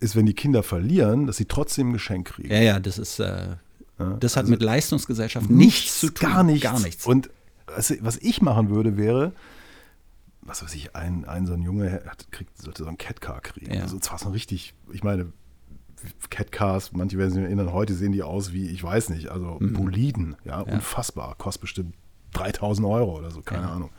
[0.00, 2.50] ist, wenn die Kinder verlieren, dass sie trotzdem ein Geschenk kriegen.
[2.50, 3.56] Ja, ja, das ist, äh,
[4.20, 6.28] das hat also mit Leistungsgesellschaft nichts, zu tun.
[6.28, 6.62] Gar nichts.
[6.62, 7.06] Gar nichts.
[7.06, 7.30] Und
[7.66, 9.32] was, was ich machen würde, wäre,
[10.40, 13.74] was weiß ich, ein, ein so ein Junge hat, kriegt, sollte so ein Catcar kriegen.
[13.74, 13.82] Ja.
[13.82, 15.32] Also zwar so richtig, ich meine,
[16.30, 19.72] Catcars, manche werden sich erinnern, heute sehen die aus wie, ich weiß nicht, also mhm.
[19.72, 21.94] Boliden, ja, ja, unfassbar, kostet bestimmt
[22.32, 23.72] 3000 Euro oder so, keine ja.
[23.72, 23.90] Ahnung.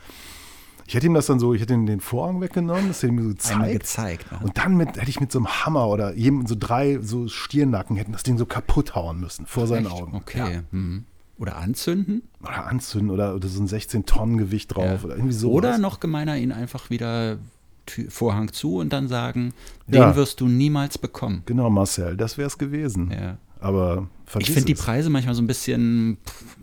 [0.85, 3.21] Ich hätte ihm das dann so, ich hätte ihm den Vorhang weggenommen, das hätte ihm
[3.21, 3.71] so gezeigt.
[3.71, 4.39] gezeigt ja.
[4.39, 7.95] Und dann mit, hätte ich mit so einem Hammer oder jedem, so drei so Stirnacken
[7.95, 9.95] hätten das Ding so kaputt hauen müssen vor seinen Echt?
[9.95, 10.15] Augen.
[10.15, 10.53] Okay.
[10.55, 10.63] Ja.
[10.71, 11.05] Mhm.
[11.37, 12.23] Oder anzünden?
[12.41, 15.03] Oder anzünden oder, oder so ein 16-Tonnen-Gewicht drauf ja.
[15.03, 15.51] oder irgendwie so.
[15.51, 17.37] Oder noch gemeiner, ihn einfach wieder
[17.86, 19.54] Tür, Vorhang zu und dann sagen,
[19.88, 21.43] den wirst du niemals bekommen.
[21.46, 23.12] Genau, Marcel, das wäre es gewesen.
[23.12, 23.38] Ja.
[23.63, 26.17] Aber ich finde die Preise manchmal so ein bisschen,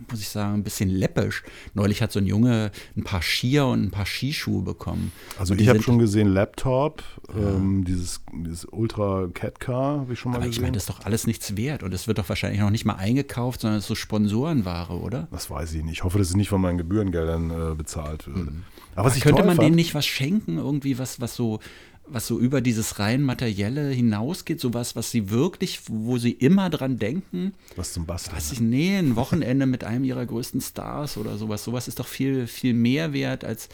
[0.09, 1.43] muss ich sagen, ein bisschen läppisch.
[1.73, 5.11] Neulich hat so ein Junge ein paar Skier und ein paar Skischuhe bekommen.
[5.39, 7.01] Also ich habe schon gesehen Laptop,
[7.33, 7.55] ja.
[7.55, 10.59] ähm, dieses, dieses Ultra Cat Car, habe ich schon mal Aber gesehen.
[10.59, 12.85] ich meine, das ist doch alles nichts wert und es wird doch wahrscheinlich noch nicht
[12.85, 15.27] mal eingekauft, sondern es ist so Sponsorenware, oder?
[15.31, 15.93] Das weiß ich nicht.
[15.93, 18.51] Ich hoffe, dass es nicht von meinen Gebührengeldern äh, bezahlt wird.
[18.51, 18.63] Mhm.
[18.95, 21.59] Aber was könnte man denen nicht was schenken, irgendwie was, was so
[22.13, 26.97] was so über dieses rein materielle hinausgeht, sowas, was sie wirklich, wo sie immer dran
[26.97, 27.53] denken.
[27.75, 28.35] Was zum Basteln.
[28.35, 31.63] Was ich, nee, ein Wochenende mit einem ihrer größten Stars oder sowas.
[31.63, 33.69] Sowas ist doch viel, viel mehr wert als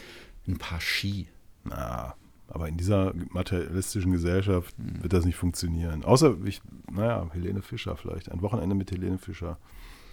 [0.47, 1.27] ein paar Ski.
[1.63, 2.15] Na,
[2.47, 5.03] aber in dieser materialistischen Gesellschaft hm.
[5.03, 6.03] wird das nicht funktionieren.
[6.03, 8.31] Außer, ich, naja, Helene Fischer vielleicht.
[8.31, 9.57] Ein Wochenende mit Helene Fischer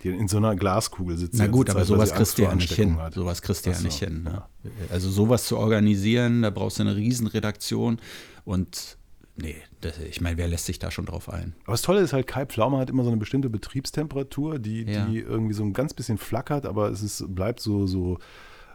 [0.04, 1.38] die in so einer Glaskugel sitzen.
[1.38, 2.96] Na gut, aber Zeit, sowas kriegst du ja nicht hin.
[2.98, 3.14] Hat.
[3.14, 4.22] Sowas kriegst du ja nicht hin.
[4.22, 4.42] Ne?
[4.90, 7.98] Also sowas zu organisieren, da brauchst du eine Riesenredaktion
[8.44, 8.98] und
[9.36, 11.54] nee, das, ich meine, wer lässt sich da schon drauf ein?
[11.64, 15.06] Aber das Tolle ist halt, Kai Pflaume hat immer so eine bestimmte Betriebstemperatur, die, ja.
[15.06, 18.18] die irgendwie so ein ganz bisschen flackert, aber es ist, bleibt so, so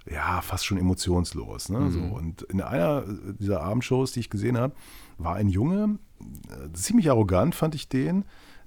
[0.09, 1.69] ja, fast schon emotionslos.
[1.69, 1.79] Ne?
[1.79, 1.91] Mhm.
[1.91, 3.03] So, und in einer
[3.39, 4.73] dieser Abendshows, die ich gesehen habe,
[5.17, 5.99] war ein Junge,
[6.49, 8.25] äh, ziemlich arrogant fand ich den,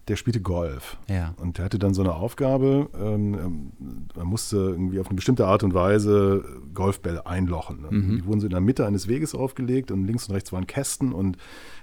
[0.09, 0.97] der spielte Golf.
[1.09, 1.35] Ja.
[1.39, 3.73] Und der hatte dann so eine Aufgabe, ähm, ähm,
[4.17, 7.83] er musste irgendwie auf eine bestimmte Art und Weise Golfbälle einlochen.
[7.83, 7.89] Ne?
[7.91, 8.17] Mhm.
[8.17, 11.13] Die wurden so in der Mitte eines Weges aufgelegt und links und rechts waren Kästen
[11.13, 11.37] und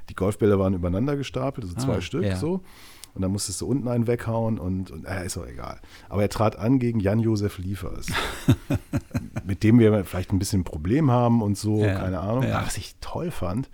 [0.10, 2.36] die Golfbälle waren übereinander gestapelt, also zwei ah, Stück ja.
[2.36, 2.62] so.
[3.15, 5.79] Und dann musstest du unten einen weghauen und, und äh, ist auch egal.
[6.10, 8.08] Aber er trat an gegen Jan-Josef Liefers,
[9.45, 11.95] mit dem wir vielleicht ein bisschen ein Problem haben und so, ja.
[11.95, 12.43] keine Ahnung.
[12.43, 12.63] Ja.
[12.65, 13.69] Was ich toll fand,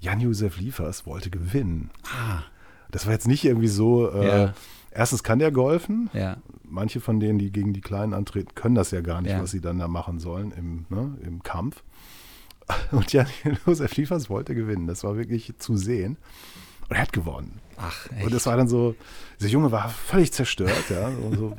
[0.00, 1.90] Jan-Josef Liefers wollte gewinnen.
[2.04, 2.42] Ah.
[2.90, 4.54] Das war jetzt nicht irgendwie so, äh, Ja.
[4.90, 6.08] erstens kann der golfen.
[6.12, 6.36] Ja.
[6.64, 9.42] Manche von denen, die gegen die Kleinen antreten, können das ja gar nicht, Ja.
[9.42, 11.82] was sie dann da machen sollen im, ne, im Kampf.
[12.92, 13.24] Und ja,
[13.66, 14.86] Josef Liefers wollte gewinnen.
[14.86, 16.16] Das war wirklich zu sehen.
[16.88, 17.60] Und er hat gewonnen.
[17.76, 18.94] Ach, Und das war dann so,
[19.40, 21.10] dieser Junge war völlig zerstört, ja.
[21.36, 21.54] So.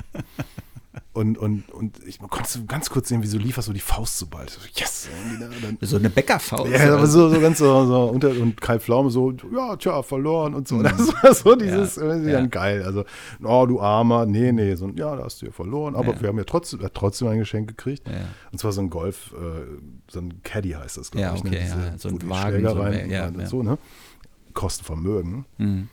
[1.13, 4.27] Und, und, und ich konnte ganz kurz sehen, wie so Liefers so die Faust so
[4.27, 4.49] bald.
[4.49, 5.07] So, yes!
[5.39, 6.69] Dann, so eine Bäckerfaust.
[6.71, 10.53] ja, aber so, so ganz so, so unter, und Kai Pflaume so, ja, tja, verloren
[10.53, 10.81] und so.
[10.83, 12.03] Das war so dieses, Mhm.
[12.03, 12.39] Ja, irgendwie ja.
[12.39, 12.83] dann geil.
[12.83, 13.03] Also,
[13.43, 16.21] oh, du Armer, nee, nee, so, ja, da hast du ja verloren, aber Ja.
[16.21, 18.07] wir haben ja trotzdem, hat trotzdem ein Geschenk gekriegt.
[18.51, 19.65] Und zwar so ein Golf, äh,
[20.11, 21.41] so ein Caddy heißt das, glaube Ja, ich.
[21.41, 21.91] okay, ne?
[21.91, 23.77] ja, so ein Wagen, Schläger so, rein, ja, und so, ne?
[24.53, 25.45] Kosten Vermögen.
[25.57, 25.87] Mhm.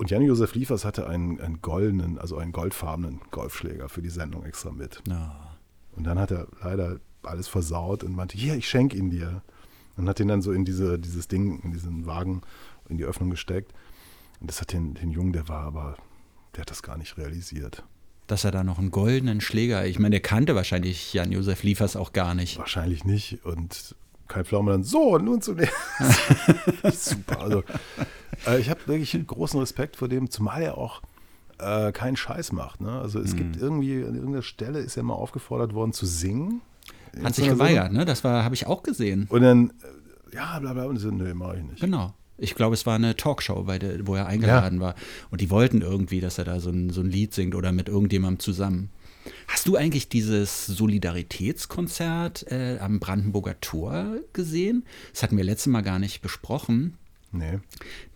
[0.00, 4.70] Und Jan-Josef Liefers hatte einen, einen goldenen, also einen goldfarbenen Golfschläger für die Sendung extra
[4.70, 5.02] mit.
[5.06, 5.58] Ja.
[5.94, 9.42] Und dann hat er leider alles versaut und meinte, hier, ich schenke ihn dir.
[9.98, 12.40] Und hat ihn dann so in diese, dieses Ding, in diesen Wagen,
[12.88, 13.74] in die Öffnung gesteckt.
[14.40, 15.98] Und das hat den, den Jungen, der war aber,
[16.56, 17.84] der hat das gar nicht realisiert.
[18.26, 22.14] Dass er da noch einen goldenen Schläger, ich meine, der kannte wahrscheinlich Jan-Josef Liefers auch
[22.14, 22.58] gar nicht.
[22.58, 23.44] Wahrscheinlich nicht.
[23.44, 23.94] Und
[24.30, 25.68] Kai Pflaume dann, so, und nun zu dem.
[26.92, 27.40] Super.
[27.40, 27.64] Also,
[28.46, 31.02] äh, ich habe wirklich großen Respekt vor dem, zumal er auch
[31.58, 32.80] äh, keinen Scheiß macht.
[32.80, 32.90] Ne?
[32.90, 36.62] Also es gibt irgendwie, an irgendeiner Stelle ist er mal aufgefordert worden zu singen.
[37.12, 38.04] In Hat sich geweigert, ne?
[38.04, 39.26] Das war, habe ich auch gesehen.
[39.28, 39.70] Und dann,
[40.30, 41.80] äh, ja, bla bla, und so, nö, mach ich nicht.
[41.80, 42.14] Genau.
[42.38, 44.94] Ich glaube, es war eine Talkshow, der, wo er eingeladen war.
[45.30, 47.88] Und die wollten irgendwie, dass er da so ein, so ein Lied singt oder mit
[47.88, 48.90] irgendjemandem zusammen.
[49.48, 54.84] Hast du eigentlich dieses Solidaritätskonzert äh, am Brandenburger Tor gesehen?
[55.12, 56.96] Das hatten wir letztes Mal gar nicht besprochen.
[57.32, 57.58] Nee.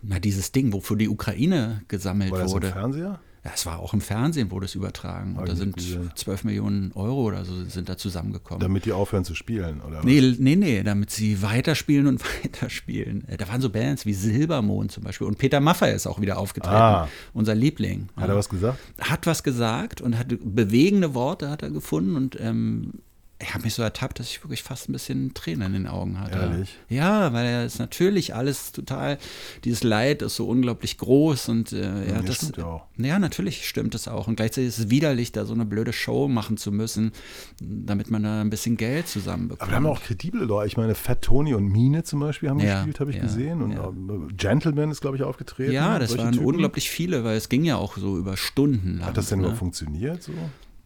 [0.02, 2.72] Na, dieses Ding, wofür die Ukraine gesammelt War das im wurde.
[2.72, 3.20] Fernseher?
[3.44, 5.36] Ja, es war auch im Fernsehen, wurde es übertragen.
[5.36, 5.74] Und da sind.
[6.14, 8.60] 12 Millionen Euro oder so sind da zusammengekommen.
[8.60, 9.98] Damit die aufhören zu spielen, oder?
[9.98, 10.04] was?
[10.06, 13.28] Nee, nee, nee, damit sie weiterspielen und weiterspielen.
[13.28, 15.26] Äh, Da waren so Bands wie Silbermond zum Beispiel.
[15.26, 16.74] Und Peter Maffay ist auch wieder aufgetreten.
[16.74, 17.08] Ah.
[17.34, 18.08] Unser Liebling.
[18.16, 18.78] Hat er was gesagt?
[18.98, 22.16] Hat was gesagt und hat bewegende Worte hat er gefunden.
[22.16, 22.94] Und ähm,
[23.40, 26.20] ich habe mich so ertappt, dass ich wirklich fast ein bisschen Tränen in den Augen
[26.20, 26.38] hatte.
[26.38, 26.78] Ehrlich?
[26.88, 29.18] Ja, weil er ist natürlich alles total,
[29.64, 32.86] dieses Leid ist so unglaublich groß und äh, ja, Ja, das stimmt ja auch.
[32.96, 34.28] Ja, natürlich stimmt es auch.
[34.28, 37.12] Und gleichzeitig ist es widerlich, da so eine blöde Show machen zu müssen,
[37.60, 39.62] damit man da ein bisschen Geld zusammenbekommt.
[39.62, 40.68] Aber wir haben auch kredible Leute.
[40.68, 43.62] Ich meine, Fat Tony und Mine zum Beispiel haben Ja, gespielt, habe ich gesehen.
[43.62, 45.72] Und ähm, Gentleman ist, glaube ich, aufgetreten.
[45.72, 46.46] Ja, das waren Typen.
[46.46, 49.08] unglaublich viele, weil es ging ja auch so über Stunden lang.
[49.08, 49.44] Hat das denn ne?
[49.44, 50.22] überhaupt funktioniert?
[50.22, 50.32] So?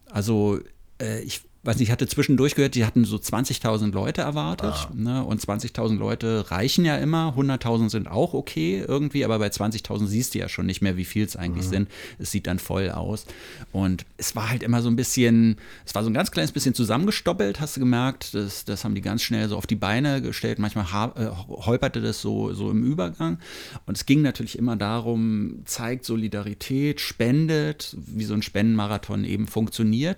[0.09, 0.59] Also,
[0.99, 4.73] äh, ich weiß nicht, ich hatte zwischendurch gehört, die hatten so 20.000 Leute erwartet.
[4.73, 4.89] Ah.
[4.93, 5.23] Ne?
[5.25, 7.35] Und 20.000 Leute reichen ja immer.
[7.37, 11.03] 100.000 sind auch okay irgendwie, aber bei 20.000 siehst du ja schon nicht mehr, wie
[11.05, 11.69] viel es eigentlich Mhm.
[11.69, 11.89] sind.
[12.17, 13.25] Es sieht dann voll aus.
[13.73, 16.73] Und es war halt immer so ein bisschen, es war so ein ganz kleines bisschen
[16.73, 18.33] zusammengestoppelt, hast du gemerkt.
[18.33, 20.59] Das, das haben die ganz schnell so auf die Beine gestellt.
[20.59, 23.37] Manchmal ha- äh, holperte das so, so im Übergang.
[23.85, 30.17] Und es ging natürlich immer darum, zeigt Solidarität, spendet, wie so ein Spendenmarathon eben funktioniert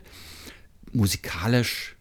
[0.94, 1.96] musikalisch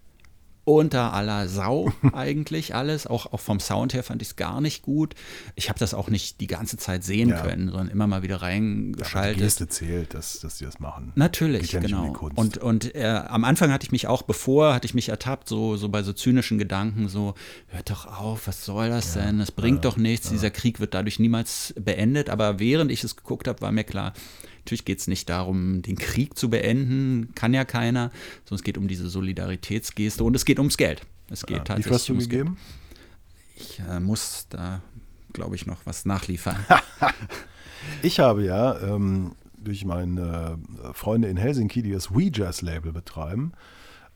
[0.64, 3.06] unter aller Sau eigentlich alles.
[3.06, 5.14] Auch, auch vom Sound her fand ich es gar nicht gut.
[5.56, 7.40] Ich habe das auch nicht die ganze Zeit sehen Ja.
[7.40, 9.38] können, sondern immer mal wieder Aber die reingeschaltet.
[9.42, 11.12] Geste zählt, dass, dass die das machen.
[11.16, 12.04] Natürlich, ja um genau.
[12.06, 12.38] die Kunst.
[12.38, 15.76] und und äh, am Anfang hatte ich mich auch, bevor hatte ich mich ertappt, so,
[15.76, 17.34] so bei so zynischen Gedanken, so,
[17.68, 19.38] hört doch auf, was soll das denn?
[19.38, 22.30] Das bringt doch nichts, dieser Krieg wird dadurch niemals beendet.
[22.30, 24.12] Aber während ich es geguckt habe, war mir klar,
[24.60, 28.10] natürlich geht es nicht darum, den Krieg zu beenden, kann ja keiner,
[28.44, 31.02] sondern es geht um diese Solidaritätsgeste und es geht ums Geld.
[31.28, 31.62] Es geht Ja.
[31.62, 32.44] Wie tatsächlich viel hast du ums Geld.
[32.44, 32.58] gegeben?
[33.56, 34.82] Ich äh, muss da,
[35.32, 36.64] glaube ich, noch was nachliefern.
[38.02, 43.52] Ich habe ja ähm, durch meine äh, Freunde in Helsinki, die das WeJazz-Label betreiben,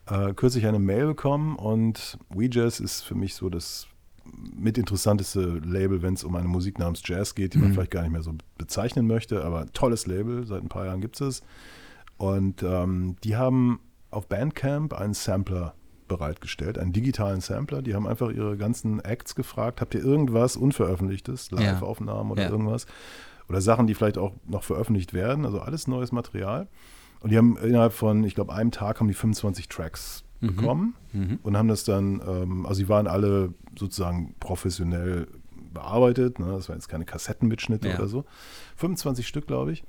[0.07, 3.87] äh, kürzlich eine Mail bekommen und WeJazz ist für mich so das
[4.55, 8.01] mit interessanteste Label, wenn es um eine Musik namens Jazz geht, die man vielleicht gar
[8.01, 11.43] nicht mehr so bezeichnen möchte, aber tolles Label, seit ein paar Jahren gibt es es.
[12.17, 13.79] Und ähm, die haben
[14.11, 15.73] auf Bandcamp einen Sampler
[16.07, 17.81] bereitgestellt, einen digitalen Sampler.
[17.81, 21.59] Die haben einfach ihre ganzen Acts gefragt, habt ihr irgendwas Unveröffentlichtes, Ja.
[21.59, 22.49] Live-Aufnahmen oder Ja.
[22.49, 22.85] irgendwas?
[23.49, 26.67] Oder Sachen, die vielleicht auch noch veröffentlicht werden, also alles neues Material.
[27.21, 30.95] Und die haben innerhalb von, ich glaube, einem Tag haben die 25 Tracks bekommen
[31.43, 35.27] und haben das dann, ähm, also sie waren alle sozusagen professionell
[35.73, 36.47] bearbeitet, ne?
[36.47, 37.95] das waren jetzt keine Kassettenmitschnitte Ja.
[37.95, 38.25] oder so.
[38.77, 39.83] 25 Stück, glaube ich.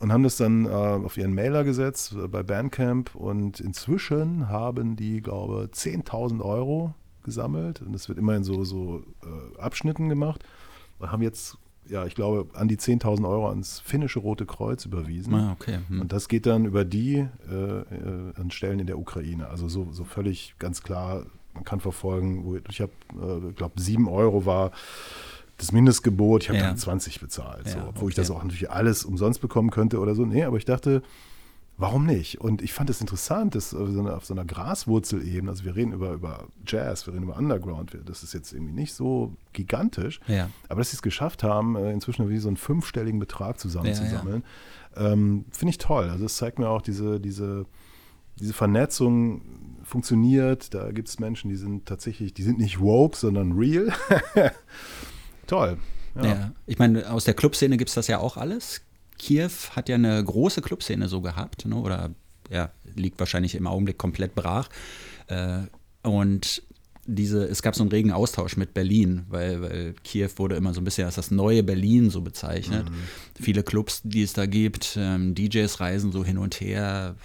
[0.00, 4.96] Und haben das dann äh, auf ihren Mailer gesetzt äh, bei Bandcamp und inzwischen haben
[4.96, 10.08] die, glaube ich, 10.000 Euro gesammelt und das wird immer in so, so äh, Abschnitten
[10.10, 10.44] gemacht
[10.98, 11.56] und haben jetzt,
[11.88, 15.34] ja, ich glaube, an die 10.000 Euro ans finnische Rote Kreuz überwiesen.
[15.34, 15.78] ah, okay.
[15.88, 16.00] Hm.
[16.00, 17.84] Und das geht dann über die äh, äh,
[18.36, 19.48] an Stellen in der Ukraine.
[19.48, 24.08] Also so, so völlig ganz klar, man kann verfolgen, wo ich habe, äh, glaube sieben
[24.08, 24.72] Euro war
[25.58, 26.66] das Mindestgebot, ich habe Ja.
[26.66, 28.22] dann 20 bezahlt, so, Ja, obwohl ich okay.
[28.26, 30.26] das auch natürlich alles umsonst bekommen könnte oder so.
[30.26, 31.02] Nee, aber ich dachte,
[31.76, 32.40] warum nicht?
[32.40, 35.74] Und ich fand es interessant, dass auf so einer, auf so einer Graswurzelebene, also wir
[35.76, 40.20] reden über, über Jazz, wir reden über Underground, das ist jetzt irgendwie nicht so gigantisch,
[40.26, 40.50] Ja.
[40.68, 44.44] aber dass sie es geschafft haben, äh, inzwischen wie so einen fünfstelligen Betrag zusammenzusammeln,
[44.96, 46.08] Ja, ähm, finde ich toll.
[46.08, 47.66] Also es zeigt mir auch diese, diese,
[48.38, 49.42] diese Vernetzung
[49.82, 50.72] funktioniert.
[50.74, 53.92] Da gibt es Menschen, die sind tatsächlich, die sind nicht woke, sondern real.
[55.46, 55.78] toll.
[56.22, 56.52] Ja.
[56.66, 58.82] Ich meine, aus der Clubszene gibt es das ja auch alles.
[59.18, 61.76] Kiew hat ja eine große Clubszene so gehabt, ne?
[61.76, 62.10] oder
[62.50, 64.68] ja, liegt wahrscheinlich im Augenblick komplett brach.
[65.28, 65.62] Äh,
[66.02, 66.62] und
[67.06, 70.80] diese, es gab so einen regen Austausch mit Berlin, weil, weil Kiew wurde immer so
[70.80, 72.86] ein bisschen als das neue Berlin so bezeichnet.
[73.40, 77.16] Viele Clubs, die es da gibt, ähm, DJs reisen so hin und her,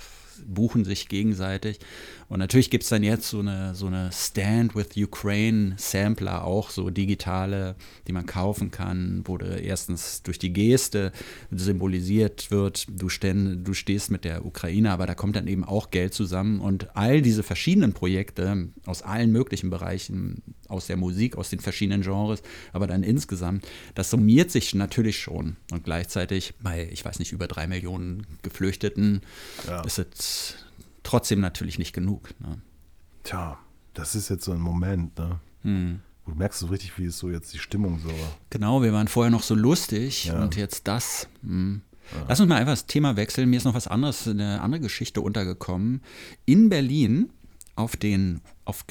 [0.48, 1.80] buchen sich gegenseitig.
[2.28, 6.70] Und natürlich gibt es dann jetzt so eine, so eine Stand with Ukraine Sampler, auch
[6.70, 7.76] so digitale,
[8.08, 11.12] die man kaufen kann, wo du erstens durch die Geste
[11.50, 15.90] symbolisiert wird, du, ständ, du stehst mit der Ukraine, aber da kommt dann eben auch
[15.90, 16.60] Geld zusammen.
[16.60, 22.02] Und all diese verschiedenen Projekte aus allen möglichen Bereichen, aus der Musik, aus den verschiedenen
[22.02, 25.58] Genres, aber dann insgesamt, das summiert sich natürlich schon.
[25.72, 29.22] Und gleichzeitig bei, ich weiß nicht, über drei Millionen Geflüchteten
[29.68, 29.82] Ja.
[29.82, 30.56] ist es
[31.04, 32.30] trotzdem natürlich nicht genug.
[32.40, 32.62] Ne?
[33.24, 33.58] Tja,
[33.94, 35.40] das ist jetzt so ein Moment, ne?
[35.64, 36.00] Hm.
[36.26, 38.12] Du merkst so richtig, wie ist so jetzt die Stimmung so.
[38.52, 40.42] Genau, wir waren vorher noch so lustig Ja.
[40.42, 41.28] und jetzt das.
[41.42, 41.82] Hm.
[42.28, 43.50] Lass uns mal einfach das Thema wechseln.
[43.50, 46.02] Mir ist noch was anderes, eine andere Geschichte untergekommen.
[46.46, 47.30] In Berlin
[47.80, 48.86] auf den auf,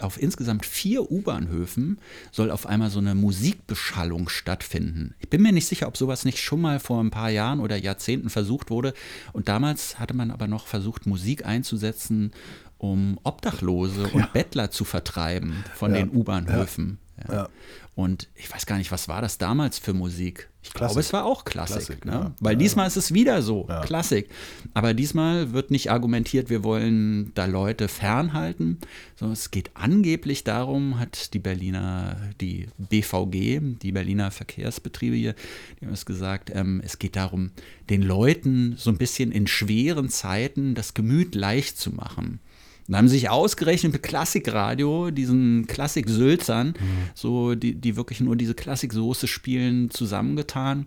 [0.00, 1.98] auf insgesamt vier U-Bahnhöfen
[2.32, 5.14] soll auf einmal so eine Musikbeschallung stattfinden.
[5.20, 7.76] Ich bin mir nicht sicher, ob sowas nicht schon mal vor ein paar Jahren oder
[7.76, 8.92] Jahrzehnten versucht wurde.
[9.32, 12.32] Und damals hatte man aber noch versucht, Musik einzusetzen,
[12.78, 15.98] um Obdachlose und Bettler zu vertreiben von Ja.
[15.98, 16.98] den U-Bahnhöfen.
[17.00, 17.09] Ja.
[17.28, 17.48] Ja.
[17.96, 20.48] Und ich weiß gar nicht, was war das damals für Musik?
[20.62, 20.88] Ich Klassik.
[20.94, 21.76] glaube, es war auch Klassik.
[21.76, 22.12] Klassik, ne?
[22.12, 22.34] ja.
[22.40, 23.80] Weil Ja, diesmal ist es wieder so, Ja.
[23.82, 24.28] Klassik.
[24.74, 28.78] Aber diesmal wird nicht argumentiert, wir wollen da Leute fernhalten,
[29.16, 35.34] sondern es geht angeblich darum, hat die Berliner, die BVG, die Berliner Verkehrsbetriebe hier,
[35.80, 37.50] die haben es gesagt, ähm, es geht darum,
[37.88, 42.40] den Leuten so ein bisschen in schweren Zeiten das Gemüt leicht zu machen.
[42.90, 46.74] Und haben sich ausgerechnet mit Klassikradio, diesen Klassik-Sülzern,
[47.14, 50.86] so die, die wirklich nur diese Klassiksoße spielen, zusammengetan.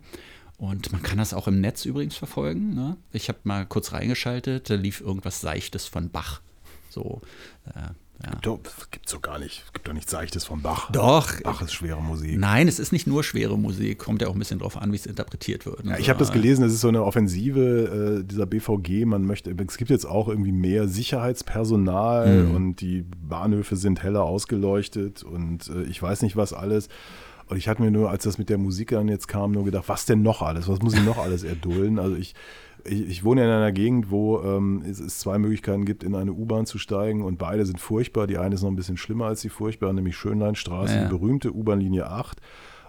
[0.58, 2.74] Und man kann das auch im Netz übrigens verfolgen.
[2.74, 2.98] Ne?
[3.14, 6.42] Ich habe mal kurz reingeschaltet, da lief irgendwas Seichtes von Bach.
[6.90, 7.22] So,
[7.74, 8.30] äh, ja.
[8.42, 9.62] Doch, Das gibt's doch gar nicht.
[9.66, 10.90] Es gibt doch nichts Seichtes von Bach.
[10.92, 11.40] Doch.
[11.42, 12.38] Bach ist schwere Musik.
[12.38, 14.96] Nein, es ist nicht nur schwere Musik, kommt ja auch ein bisschen drauf an, wie
[14.96, 15.84] es interpretiert wird.
[15.84, 19.04] Ja, ich habe das gelesen, es ist so eine Offensive äh, dieser BVG.
[19.04, 22.54] Man möchte, es gibt jetzt auch irgendwie mehr Sicherheitspersonal Mhm.
[22.54, 26.88] und die Bahnhöfe sind heller ausgeleuchtet und äh, ich weiß nicht was alles.
[27.46, 29.84] Und ich hatte mir nur, als das mit der Musik dann jetzt kam, nur gedacht,
[29.88, 30.66] was denn noch alles?
[30.66, 31.98] Was muss ich noch alles erdulden?
[31.98, 32.34] Also ich,
[32.84, 36.32] ich, ich wohne in einer Gegend, wo ähm, es, es zwei Möglichkeiten gibt, in eine
[36.32, 38.26] U-Bahn zu steigen und beide sind furchtbar.
[38.26, 41.02] Die eine ist noch ein bisschen schlimmer als die furchtbar, nämlich Schönleinstraße, Ja.
[41.04, 42.40] die berühmte U-Bahn-Linie 8.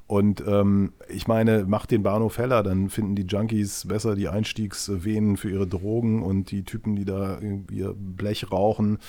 [0.07, 5.35] Und ähm, ich meine, macht den Bahnhof heller, dann finden die Junkies besser die Einstiegsvenen
[5.35, 7.39] für ihre Drogen und die Typen, die da
[7.71, 8.99] ihr Blech rauchen,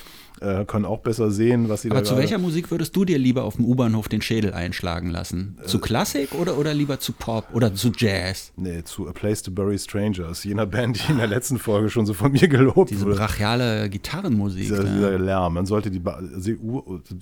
[0.41, 3.05] äh, können auch besser sehen, was sie Aber da zu gerade- welcher Musik würdest du
[3.05, 5.57] dir lieber auf dem U-Bahnhof den Schädel einschlagen lassen?
[5.63, 5.67] Äh.
[5.67, 8.51] Zu Klassik oder, oder lieber zu Pop oder zu Jazz?
[8.55, 12.07] Nee, zu A Place to Bury Strangers, jener Band, die in der letzten Folge schon
[12.07, 13.17] so von mir gelobt Diese wurde.
[13.17, 14.61] brachiale Gitarrenmusik.
[14.63, 14.93] Dieser, ne?
[14.95, 15.53] dieser Lärm.
[15.53, 16.57] Man sollte die, ba die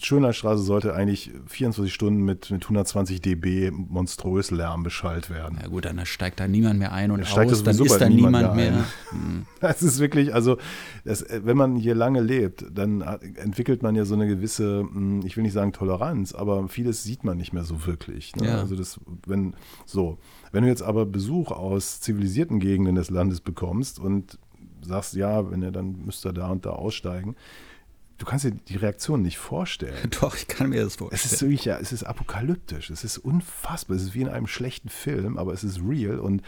[0.01, 5.57] Schönleinstraße sollte eigentlich 24 Stunden mit, mit 120 dB monströs Lärm beschallt werden.
[5.61, 8.09] Ja gut, dann steigt da niemand mehr ein und Dann steigt aus, dann ist da
[8.09, 8.85] niemand niemand mehr ein.
[9.11, 9.45] Hm.
[9.61, 10.57] Das ist wirklich, also
[11.03, 14.83] das, äh, wenn man hier lange lebt, dann hat- entwickelt man ja so eine gewisse,
[14.83, 18.35] mh, ich will nicht sagen Toleranz, aber vieles sieht man nicht mehr so wirklich.
[18.35, 18.47] Ne?
[18.47, 18.59] Ja.
[18.59, 20.17] Also das, wenn so,
[20.51, 24.37] wenn du jetzt aber Besuch aus zivilisierten Gegenden des Landes bekommst und
[24.81, 27.35] sagst, ja, wenn er dann müsste er da und da aussteigen,
[28.17, 30.09] du kannst dir die Reaktion nicht vorstellen.
[30.21, 31.33] Doch, ich kann mir das Es vorstellen.
[31.33, 34.89] ist wirklich, ja, es ist apokalyptisch, es ist unfassbar, es ist wie in einem schlechten
[34.89, 36.41] Film, aber es ist real und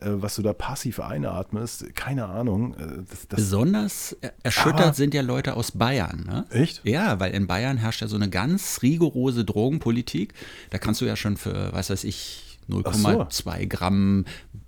[0.00, 2.74] äh, was du da passiv einatmest, keine Ahnung.
[2.74, 6.24] Äh, das, das, Besonders er- erschüttert Aber- sind ja Leute aus Bayern.
[6.26, 6.46] Ne?
[6.50, 6.80] Echt?
[6.84, 10.32] Ja, weil in Bayern herrscht ja so eine ganz rigorose Drogenpolitik.
[10.70, 14.24] Da kannst du ja schon für, was weiß ich, 0,2 Gramm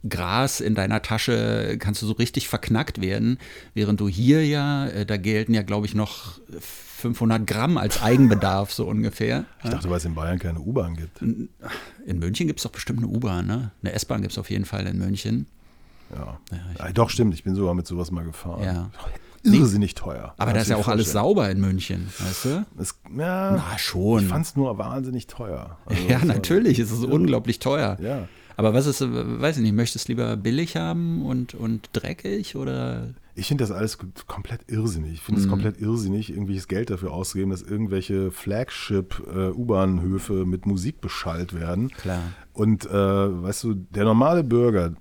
[0.08, 3.38] Gras in deiner Tasche kannst du so richtig verknackt werden,
[3.74, 8.72] während du hier ja, äh, da gelten ja, glaube ich, noch 500 Gramm als Eigenbedarf
[8.72, 9.44] so ungefähr.
[9.64, 11.20] ich dachte, weil es in Bayern keine U-Bahn gibt.
[11.22, 13.70] In München gibt es doch bestimmt eine U-Bahn, ne?
[13.82, 15.46] Eine S-Bahn gibt es auf jeden Fall in München.
[16.14, 16.38] Ja.
[16.50, 18.62] Ja, Ah, doch, stimmt, ich bin sogar mit sowas mal gefahren.
[18.64, 18.90] Ja.
[19.42, 20.34] Irrsinnig teuer.
[20.38, 22.66] Aber da ist ja auch alles sauber in München, weißt du?
[22.78, 24.22] Es, ja, Na schon.
[24.22, 25.78] Ich fand es nur wahnsinnig teuer.
[25.86, 27.96] Also, ja, natürlich, es ist unglaublich teuer.
[28.00, 28.28] Ja.
[28.56, 32.56] Aber was ist, äh, weiß ich nicht, möchtest du lieber billig haben und, und dreckig
[32.56, 33.14] oder?
[33.34, 35.14] Ich finde das alles komplett irrsinnig.
[35.14, 41.58] Ich finde es komplett irrsinnig, irgendwelches Geld dafür auszugeben, dass irgendwelche Flagship-U-Bahn-Höfe mit Musik beschallt
[41.58, 41.88] werden.
[41.88, 42.20] Klar.
[42.52, 44.92] Und äh, weißt du, der normale Bürger,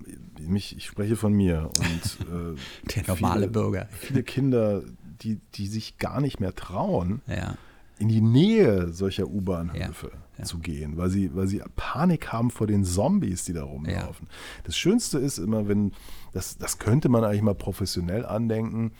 [0.47, 3.87] mich, ich spreche von mir und äh, Der normale viele, Bürger.
[3.91, 4.83] Viele Kinder,
[5.21, 7.55] die, die sich gar nicht mehr trauen, Ja.
[7.99, 10.43] in die Nähe solcher U-Bahnhöfe Ja, ja.
[10.45, 14.27] zu gehen, weil sie, weil sie Panik haben vor den Zombies, die da rumlaufen.
[14.63, 15.91] Das Schönste ist immer, wenn,
[16.33, 18.91] das, das könnte man eigentlich mal professionell andenken.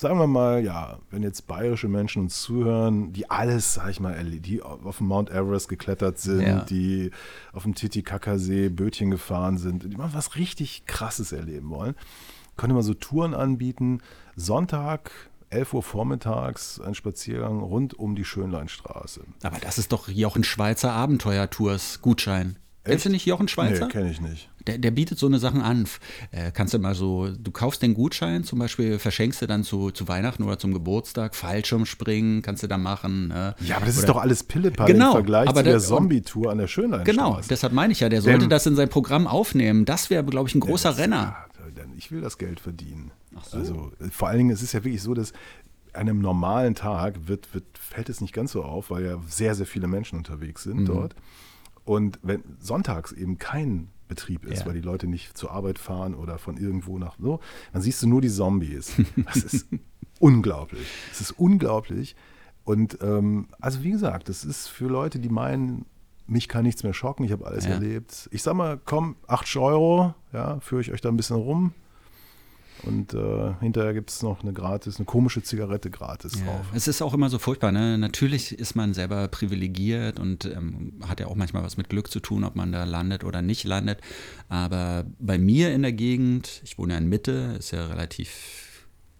[0.00, 4.14] Sagen wir mal, ja, wenn jetzt bayerische Menschen uns zuhören, die alles, sag ich mal,
[4.24, 6.60] die auf dem Mount Everest geklettert sind, Ja.
[6.62, 7.10] die
[7.52, 11.94] auf dem Titicacasee Bötchen gefahren sind, die mal was richtig Krasses erleben wollen,
[12.56, 14.00] könnte man so Touren anbieten.
[14.36, 15.10] Sonntag,
[15.50, 19.24] 11 Uhr vormittags, ein Spaziergang rund um die Schönleinstraße.
[19.42, 22.56] Aber das ist doch Jochen Schweizer Abenteuertours-Gutschein.
[22.84, 23.86] Kennst du nicht Jochen Schweizer?
[23.86, 24.48] Nee, kenne ich nicht.
[24.66, 25.86] Der, der bietet so eine Sachen an.
[26.30, 29.90] Äh, kannst du mal so, du kaufst den Gutschein, zum Beispiel verschenkst du dann zu,
[29.90, 33.28] zu Weihnachten oder zum Geburtstag, Fallschirmspringen kannst du da machen.
[33.28, 33.54] Ne?
[33.60, 35.88] Ja, aber das ist Oder- doch alles Pillepalle Genau, im Vergleich aber zu der das-
[35.88, 37.10] Zombie-Tour an der Schönleinstraße.
[37.16, 39.84] Genau, deshalb meine ich ja, der sollte Denn- das in sein Programm aufnehmen.
[39.84, 41.36] Das wäre, glaube ich, ein großer Das- Renner.
[41.76, 43.10] ja, Ich will das Geld verdienen.
[43.36, 43.58] Ach so.
[43.58, 45.32] Also vor allen Dingen, es ist ja wirklich so, dass
[45.92, 49.54] an einem normalen Tag wird, wird, fällt es nicht ganz so auf, weil ja sehr,
[49.54, 50.70] sehr viele Menschen unterwegs Mhm.
[50.70, 51.14] sind dort.
[51.90, 54.66] Und wenn sonntags eben kein Betrieb ist, Ja.
[54.66, 57.40] weil die Leute nicht zur Arbeit fahren oder von irgendwo nach so,
[57.72, 58.92] dann siehst du nur die Zombies.
[59.24, 59.66] Das ist
[60.20, 60.86] unglaublich.
[61.10, 62.14] Es ist unglaublich.
[62.64, 65.84] Und ähm, also wie gesagt, das ist für Leute, die meinen,
[66.28, 67.72] mich kann nichts mehr schocken, ich habe alles Ja.
[67.72, 68.28] erlebt.
[68.30, 71.72] Ich sag mal, komm, 8 Euro, ja, führe ich euch da ein bisschen rum.
[72.82, 76.66] Und äh, hinterher gibt es noch eine gratis, eine komische Zigarette gratis Ja, drauf.
[76.74, 77.72] es ist auch immer so furchtbar.
[77.72, 77.98] Ne?
[77.98, 82.20] Natürlich ist man selber privilegiert und ähm, hat ja auch manchmal was mit Glück zu
[82.20, 84.00] tun, ob man da landet oder nicht landet.
[84.48, 88.66] Aber bei mir in der Gegend, ich wohne ja in Mitte, ist ja relativ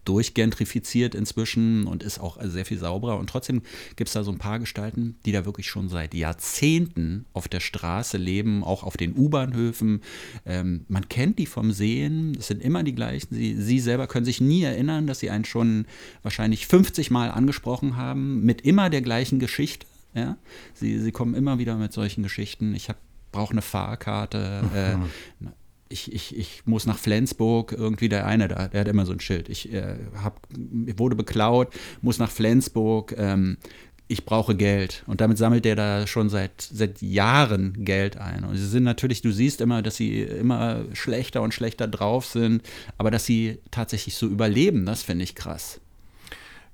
[0.05, 3.17] durchgentrifiziert inzwischen und ist auch sehr viel sauberer.
[3.19, 3.61] Und trotzdem
[3.95, 7.59] gibt es da so ein paar Gestalten, die da wirklich schon seit Jahrzehnten auf der
[7.59, 10.01] Straße leben, auch auf den U-Bahnhöfen.
[10.45, 13.27] Ähm, man kennt die vom Sehen, es sind immer die gleichen.
[13.31, 15.85] Sie, sie selber können sich nie erinnern, dass sie einen schon
[16.23, 19.85] wahrscheinlich 50 Mal angesprochen haben, mit immer der gleichen Geschichte.
[20.13, 20.37] Ja?
[20.73, 22.73] Sie, sie kommen immer wieder mit solchen Geschichten.
[22.73, 22.89] Ich
[23.31, 24.63] brauche eine Fahrkarte.
[25.41, 25.45] Äh,
[25.91, 29.19] ich, ich, ich muss nach Flensburg, irgendwie der eine da, der hat immer so ein
[29.19, 29.49] Schild.
[29.49, 30.47] Ich äh, hab,
[30.97, 33.57] wurde beklaut, muss nach Flensburg, ähm,
[34.07, 35.03] ich brauche Geld.
[35.07, 38.43] Und damit sammelt der da schon seit, seit Jahren Geld ein.
[38.43, 42.61] Und sie sind natürlich, du siehst immer, dass sie immer schlechter und schlechter drauf sind,
[42.97, 45.79] aber dass sie tatsächlich so überleben, das finde ich krass.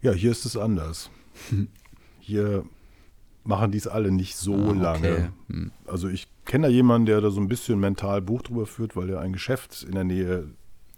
[0.01, 1.09] Ja, hier ist es anders.
[2.20, 2.65] Hier
[3.45, 4.80] machen die es alle nicht so Ah, okay.
[4.80, 5.34] lange.
[5.49, 5.72] Hm.
[5.86, 9.10] Also ich kenne da jemanden, der da so ein bisschen mental Buch drüber führt, weil
[9.12, 10.50] er ein Geschäft in der Nähe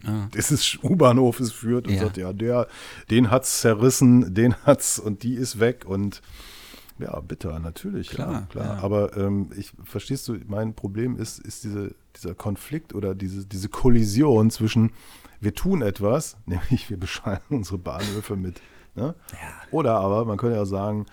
[0.06, 0.28] Ah.
[0.34, 2.04] des U-Bahnhofes führt und Ja.
[2.04, 2.68] sagt, ja, der,
[3.12, 6.22] den hat's zerrissen, den hat's und die ist weg und
[7.00, 8.78] ja, bitter, natürlich, Klar, ja, klar.
[8.78, 8.84] ja.
[8.84, 13.68] Aber ähm, ich verstehst du, mein Problem ist, ist diese, dieser Konflikt oder diese, diese
[13.68, 14.91] Kollision zwischen
[15.41, 18.62] wir tun etwas, nämlich wir beschallen unsere Bahnhöfe mit.
[18.95, 19.16] Ne?
[19.72, 21.08] Oder aber, man könnte ja sagen,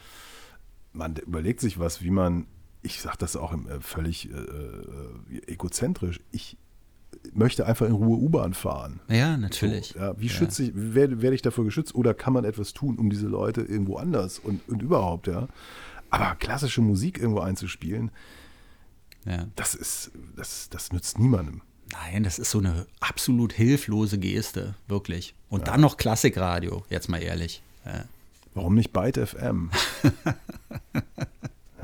[0.93, 2.47] man überlegt sich was, wie man,
[2.87, 6.57] ich sage das auch äh, völlig äh, äh, egozentrisch, ich
[7.33, 9.01] möchte einfach in Ruhe U-Bahn fahren.
[9.09, 9.89] Ja, natürlich.
[9.89, 12.97] So, ja, wie schütze ich, werde, werde ich dafür geschützt oder kann man etwas tun,
[12.99, 15.49] um diese Leute irgendwo anders und, und überhaupt, ja.
[16.11, 18.11] Aber klassische Musik irgendwo einzuspielen,
[19.25, 19.47] Ja.
[19.57, 21.63] das ist, das, das nützt niemandem.
[21.93, 25.35] Nein, das ist so eine absolut hilflose Geste, wirklich.
[25.49, 27.63] Und dann noch Klassikradio, jetzt mal ehrlich.
[27.85, 28.05] Ja.
[28.55, 29.71] Warum nicht Byte FM?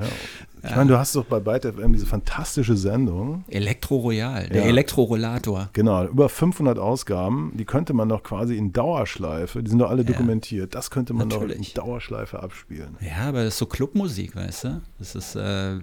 [0.03, 0.69] ja.
[0.69, 3.43] Ich meine, du hast doch bei Byte FM diese fantastische Sendung.
[3.49, 4.67] Elektro Royal, der Ja.
[4.69, 5.69] Elektrorollator.
[5.73, 10.05] Genau, über 500 Ausgaben, die könnte man doch quasi in Dauerschleife, die sind doch alle
[10.05, 11.75] dokumentiert, das könnte man doch Natürlich.
[11.75, 12.95] in Dauerschleife abspielen.
[13.01, 14.81] Ja, aber das ist so Clubmusik, weißt du?
[14.99, 15.79] Das ist, äh,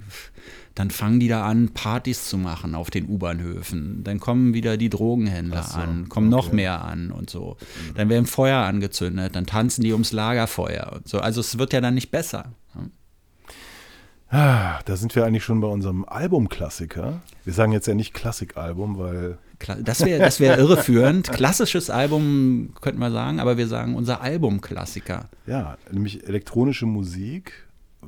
[0.75, 4.03] dann fangen die da an, Partys zu machen auf den U-Bahnhöfen.
[4.03, 6.57] Dann kommen wieder die Drogenhändler so, an, kommen noch okay.
[6.57, 7.59] mehr an und so.
[7.97, 11.19] Dann werden Feuer angezündet, dann tanzen die ums Lagerfeuer und so.
[11.19, 12.53] Also es wird ja dann nicht besser.
[14.31, 17.21] Ah, Da sind wir eigentlich schon bei unserem Albumklassiker.
[17.45, 19.39] Wir sagen jetzt ja nicht Klassikalbum, weil
[19.83, 21.31] Das wäre das wär irreführend.
[21.33, 25.29] Klassisches Album könnten wir sagen, aber wir sagen unser Albumklassiker.
[25.47, 27.67] ja, nämlich elektronische Musik.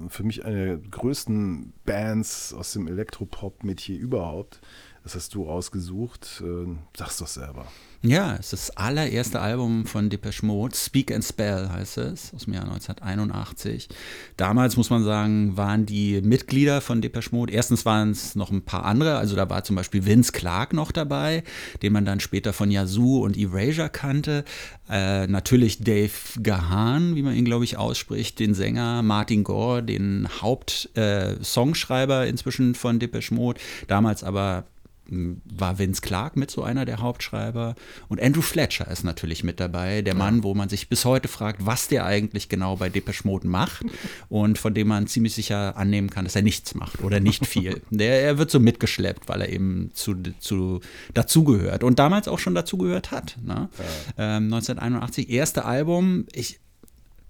[0.09, 4.61] Für mich eine der größten Bands aus dem Elektropop-Metier überhaupt.
[5.03, 6.43] Das hast du ausgesucht.
[6.43, 6.67] Äh,
[6.97, 7.67] sag's doch selber.
[8.05, 10.75] Ja, es ist das allererste Album von Depeche Mode.
[10.75, 13.89] Speak and Spell heißt es, aus dem Jahr 1981.
[14.37, 18.65] Damals muss man sagen, waren die Mitglieder von Depeche Mode, erstens waren es noch ein
[18.65, 21.45] paar andere, also da war zum Beispiel Vince Clark noch dabei,
[21.83, 24.45] den man dann später von Yazoo und Erasure kannte.
[24.91, 26.11] Äh, natürlich Dave
[26.43, 32.75] Gahan, wie man ihn, glaube ich, ausspricht, den Sänger, Martin Gore, den Hauptsongschreiber äh, inzwischen
[32.75, 34.65] von Depeche Mode, damals aber
[35.07, 37.75] war Vince Clark mit so einer der Hauptschreiber
[38.09, 41.67] und Andrew Fletcher ist natürlich mit dabei, der Mann, wo man sich bis heute fragt,
[41.67, 43.85] was der eigentlich genau bei Depeche Mode macht
[44.29, 47.83] und von dem man ziemlich sicher annehmen kann, dass er nichts macht oder nicht viel.
[47.91, 50.81] der, er wird so mitgeschleppt, weil er eben zu, zu,
[51.15, 53.37] dazugehört und damals auch schon dazugehört hat.
[53.45, 53.69] Ne?
[54.17, 54.37] Ja.
[54.37, 56.61] Ähm, 1981, erste Album, ich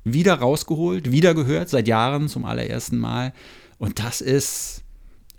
[0.04, 3.32] wieder rausgeholt, wieder gehört, seit Jahren zum allerersten Mal
[3.78, 4.82] und das ist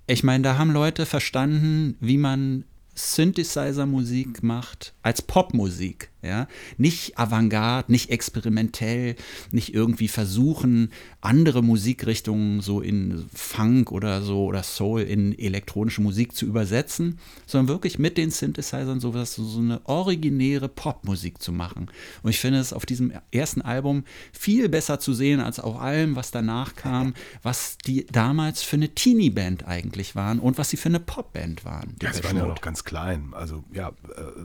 [0.07, 6.09] ich meine, da haben Leute verstanden, wie man Synthesizer-Musik macht als Popmusik.
[6.23, 6.47] Ja?
[6.77, 9.15] Nicht Avantgarde, nicht experimentell,
[9.51, 16.35] nicht irgendwie versuchen, andere Musikrichtungen so in Funk oder so oder Soul in elektronische Musik
[16.35, 21.89] zu übersetzen, sondern wirklich mit den Synthesizern sowas, so eine originäre Popmusik zu machen.
[22.21, 26.15] Und ich finde es auf diesem ersten Album viel besser zu sehen als auf allem,
[26.15, 30.89] was danach kam, was die damals für eine Teenie-Band eigentlich waren und was sie für
[30.89, 31.95] eine Popband waren.
[32.01, 33.33] Ja, sie waren ja noch ganz klein.
[33.33, 33.93] Also ja, äh,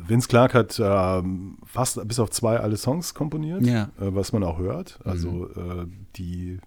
[0.09, 3.85] Vince Clark hat ähm, fast bis auf zwei alle Songs komponiert, ja.
[4.01, 4.99] äh, was man auch hört.
[5.05, 5.47] Also mhm.
[5.57, 6.59] äh, die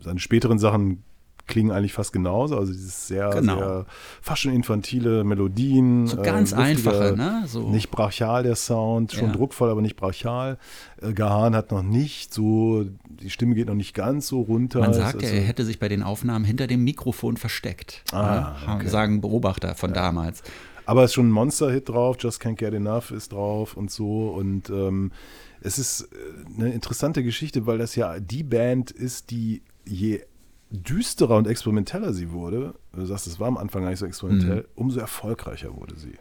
[0.00, 1.02] seine späteren Sachen
[1.46, 2.58] klingen eigentlich fast genauso.
[2.58, 3.58] Also dieses sehr, genau.
[3.58, 3.86] sehr
[4.22, 6.06] fast schon infantile Melodien.
[6.06, 7.44] So ganz äh, einfache, ne?
[7.46, 7.68] So.
[7.68, 9.32] Nicht brachial der Sound, schon ja.
[9.32, 10.58] druckvoll, aber nicht brachial.
[11.02, 14.80] Äh, Gahan hat noch nicht so, die Stimme geht noch nicht ganz so runter.
[14.80, 18.02] Man sagt ja, er hätte sich bei den Aufnahmen hinter dem Mikrofon versteckt.
[18.12, 18.74] Ah, ne?
[18.76, 18.88] okay.
[18.88, 19.96] Sagen Beobachter von ja.
[19.96, 20.42] damals.
[20.86, 24.28] Aber es ist schon ein Monster-Hit drauf, Just Can't Get Enough ist drauf und so.
[24.28, 25.12] Und ähm,
[25.60, 30.22] es ist äh, eine interessante Geschichte, weil das ja die Band ist, die je
[30.70, 34.62] düsterer und experimenteller sie wurde, du sagst, es war am Anfang gar nicht so experimentell,
[34.62, 34.68] mhm.
[34.74, 36.14] umso erfolgreicher wurde sie.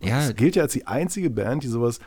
[0.00, 0.20] Ja.
[0.20, 2.00] Es gilt ja als die einzige Band, die sowas,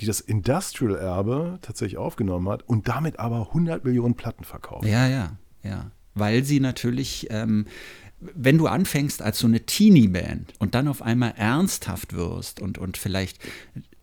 [0.00, 4.86] die das Industrial-Erbe tatsächlich aufgenommen hat und damit aber 100 Millionen Platten verkauft.
[4.86, 5.90] Ja, ja, ja.
[6.14, 7.66] Weil sie natürlich ähm,
[8.20, 12.96] wenn du anfängst als so eine Teenie-Band und dann auf einmal ernsthaft wirst und, und
[12.96, 13.38] vielleicht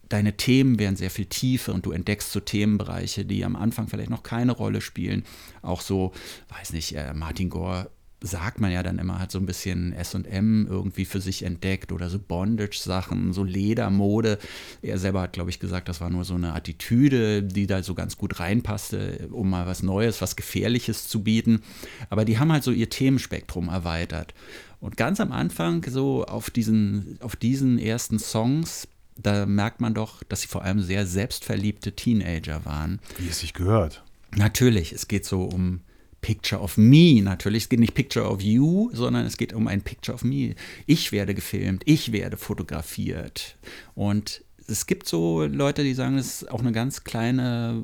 [0.10, 4.10] deine Themen werden sehr viel tiefer und du entdeckst so Themenbereiche, die am Anfang vielleicht
[4.10, 5.24] noch keine Rolle spielen.
[5.62, 6.14] Auch so,
[6.50, 7.90] weiß nicht, äh, Martin Gore
[8.22, 12.10] sagt man ja dann immer, hat so ein bisschen SM irgendwie für sich entdeckt oder
[12.10, 14.40] so Bondage-Sachen, so Ledermode.
[14.82, 17.94] Er selber hat, glaube ich, gesagt, das war nur so eine Attitüde, die da so
[17.94, 21.62] ganz gut reinpasste, um mal was Neues, was Gefährliches zu bieten.
[22.10, 24.34] Aber die haben halt so ihr Themenspektrum erweitert.
[24.80, 28.88] Und ganz am Anfang, so auf diesen, auf diesen ersten Songs,
[29.18, 33.00] da merkt man doch, dass sie vor allem sehr selbstverliebte Teenager waren.
[33.18, 34.04] Wie es sich gehört.
[34.36, 35.82] Natürlich, es geht so um
[36.26, 37.64] Picture of Me natürlich.
[37.64, 40.56] Es geht nicht Picture of You, sondern es geht um ein Picture of Me.
[40.88, 43.58] Ich werde gefilmt, ich werde fotografiert.
[43.94, 47.84] Und es gibt so Leute, die sagen, dass auch eine ganz kleine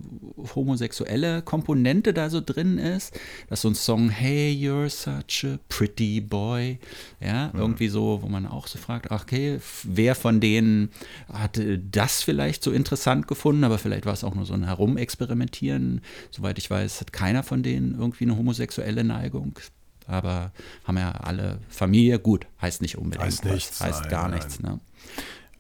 [0.55, 3.19] homosexuelle Komponente da so drin ist,
[3.49, 6.79] dass so ein Song Hey, you're such a pretty boy,
[7.19, 7.51] ja, ja.
[7.53, 10.89] irgendwie so, wo man auch so fragt, okay, wer von denen
[11.31, 11.59] hat
[11.91, 16.01] das vielleicht so interessant gefunden, aber vielleicht war es auch nur so ein Herumexperimentieren.
[16.31, 19.59] Soweit ich weiß, hat keiner von denen irgendwie eine homosexuelle Neigung
[20.07, 20.51] aber
[20.83, 22.19] haben ja alle Familie.
[22.19, 23.23] Gut, heißt nicht unbedingt.
[23.23, 23.79] Heißt nichts.
[23.79, 24.39] Heißt gar nein.
[24.39, 24.59] nichts.
[24.59, 24.79] Ne?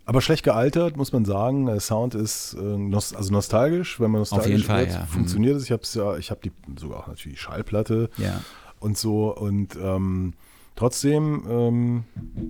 [0.05, 1.67] Aber schlecht gealtert, muss man sagen.
[1.67, 5.05] Der Sound ist äh, nost also nostalgisch, wenn man nostalgisch Auf jeden Fall, wird, ja.
[5.05, 5.63] funktioniert es.
[5.63, 8.41] Ich habe ja, ich habe die sogar auch natürlich Schallplatte ja.
[8.79, 10.33] und so und ähm,
[10.75, 12.03] Trotzdem ähm,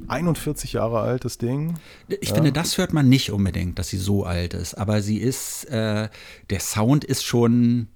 [0.08, 1.74] 41 Jahre alt, das Ding.
[2.08, 2.36] Ich ja.
[2.36, 4.76] finde, das hört man nicht unbedingt, dass sie so alt ist.
[4.76, 6.08] Aber sie ist, äh,
[6.50, 7.88] der Sound ist schon.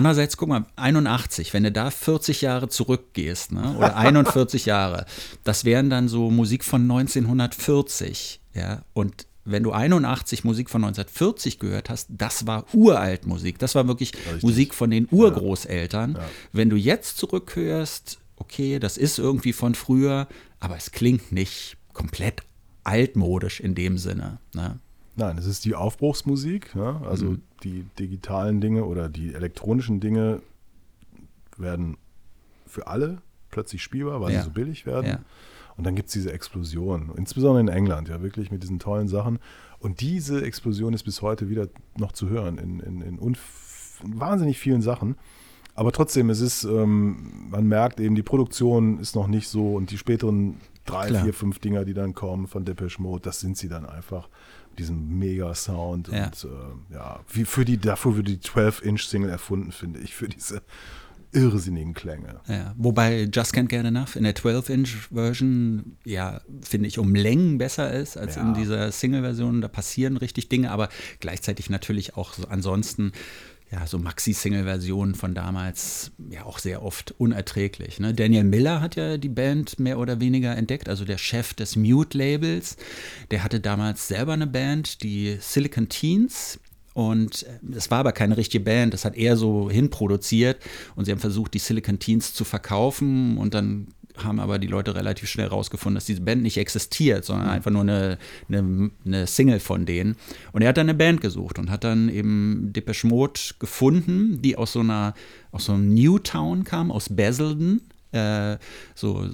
[0.00, 5.04] Andererseits, guck mal, 81, wenn du da 40 Jahre zurückgehst, ne, oder 41 Jahre,
[5.44, 8.40] das wären dann so Musik von 1940.
[8.54, 13.58] Ja, und wenn du 81 Musik von 1940 gehört hast, das war uralt Musik.
[13.58, 14.42] Das war wirklich Richtig.
[14.42, 16.14] Musik von den Urgroßeltern.
[16.14, 16.18] Ja.
[16.20, 16.28] Ja.
[16.52, 20.28] Wenn du jetzt zurückhörst, okay, das ist irgendwie von früher,
[20.60, 22.40] aber es klingt nicht komplett
[22.84, 24.38] altmodisch in dem Sinne.
[24.54, 24.78] Ne?
[25.20, 26.74] Nein, es ist die Aufbruchsmusik.
[26.74, 27.02] Ja?
[27.02, 27.42] Also mhm.
[27.62, 30.40] die digitalen Dinge oder die elektronischen Dinge
[31.58, 31.98] werden
[32.66, 33.18] für alle
[33.50, 34.38] plötzlich spielbar, weil ja.
[34.38, 35.06] sie so billig werden.
[35.06, 35.18] Ja.
[35.76, 39.38] Und dann gibt es diese Explosion, insbesondere in England, ja, wirklich mit diesen tollen Sachen.
[39.78, 41.68] Und diese Explosion ist bis heute wieder
[41.98, 43.36] noch zu hören in, in, in, in
[44.02, 45.16] wahnsinnig vielen Sachen.
[45.74, 49.90] Aber trotzdem, es ist, ähm, man merkt eben, die Produktion ist noch nicht so und
[49.90, 51.24] die späteren drei, Klar.
[51.24, 54.28] vier, fünf Dinger, die dann kommen von Depeche Mode, das sind sie dann einfach.
[54.70, 56.26] Mit Diesem Mega-Sound Ja.
[56.26, 60.62] und äh, ja, wie für die, dafür wurde die 12-Inch-Single erfunden, finde ich, für diese
[61.32, 62.40] irrsinnigen Klänge.
[62.48, 67.92] Ja, wobei Just Can't Get Enough in der 12-Inch-Version, ja, finde ich, um Längen besser
[67.92, 68.42] ist als Ja.
[68.42, 69.60] in dieser Single-Version.
[69.60, 70.88] Da passieren richtig Dinge, aber
[71.20, 73.12] gleichzeitig natürlich auch so ansonsten,
[73.72, 78.00] ja, so Maxi-Single-Versionen von damals ja auch sehr oft unerträglich.
[78.00, 78.12] Ne?
[78.12, 82.76] Daniel Miller hat ja die Band mehr oder weniger entdeckt, also der Chef des Mute-Labels.
[83.30, 86.58] Der hatte damals selber eine Band, die Silicon Teens.
[86.94, 90.60] Und äh, es war aber keine richtige Band, das hat er so hinproduziert
[90.96, 93.86] und sie haben versucht, die Silicon Teens zu verkaufen und dann
[94.24, 97.82] haben aber die Leute relativ schnell rausgefunden, dass diese Band nicht existiert, sondern einfach nur
[97.82, 98.18] eine,
[98.48, 100.16] eine, eine Single von denen.
[100.52, 104.56] Und er hat dann eine Band gesucht und hat dann eben Depeche Mode gefunden, die
[104.56, 105.14] aus so einer,
[105.52, 107.80] aus so einem Newtown kam, aus Basildon,
[108.12, 108.56] äh,
[108.94, 109.28] so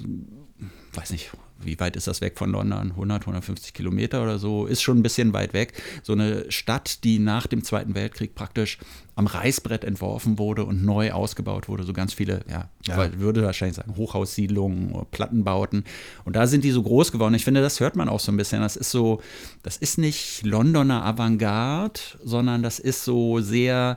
[0.94, 1.30] weiß nicht,
[1.62, 2.90] wie weit ist das weg von London?
[2.90, 5.72] 100, 150 Kilometer oder so, ist schon ein bisschen weit weg.
[6.02, 8.78] So eine Stadt, die nach dem Zweiten Weltkrieg praktisch
[9.14, 11.84] am Reißbrett entworfen wurde und neu ausgebaut wurde.
[11.84, 13.18] So ganz viele, ja, Ja.
[13.18, 15.84] würde wahrscheinlich sagen, Hochhaussiedlungen, Plattenbauten.
[16.24, 17.34] Und da sind die so groß geworden.
[17.34, 18.60] Ich finde, das hört man auch so ein bisschen.
[18.60, 19.22] Das ist so,
[19.62, 23.96] das ist nicht Londoner Avantgarde, sondern das ist so sehr,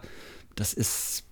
[0.55, 1.23] das ist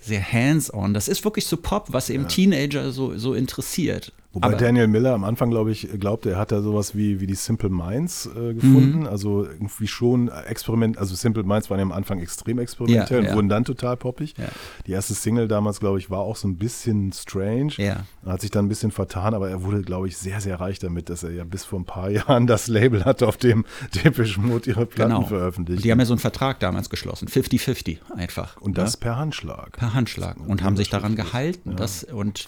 [0.00, 0.94] sehr hands-on.
[0.94, 4.12] Das ist wirklich so Pop, was eben Teenager so, so interessiert.
[4.36, 7.26] Wobei Aber- Daniel Miller am Anfang, glaube ich, glaubte, er hat da sowas wie, wie
[7.26, 9.00] die Simple Minds äh, gefunden.
[9.00, 9.06] Mhm.
[9.06, 13.28] Also irgendwie schon Experiment, also Simple Minds waren ja am Anfang extrem experimentell Ja, und
[13.30, 13.34] ja.
[13.34, 14.34] wurden dann total poppig.
[14.36, 14.44] Ja.
[14.86, 17.72] Die erste Single damals, glaube ich, war auch so ein bisschen strange.
[17.78, 18.04] Ja.
[18.26, 20.78] Er hat sich dann ein bisschen vertan, aber er wurde, glaube ich, sehr, sehr reich
[20.78, 23.64] damit, dass er ja bis vor ein paar Jahren das Label hatte, auf dem
[24.04, 25.24] Depeche Mode ihre Platten Genau.
[25.26, 25.78] veröffentlicht.
[25.78, 28.56] Und die haben ja so einen Vertrag damals geschlossen, 50-50 einfach.
[28.60, 29.00] und das ne?
[29.00, 29.72] per Handschlag.
[29.78, 31.74] per Handschlag und haben sich daran gehalten.
[31.76, 32.46] Das, und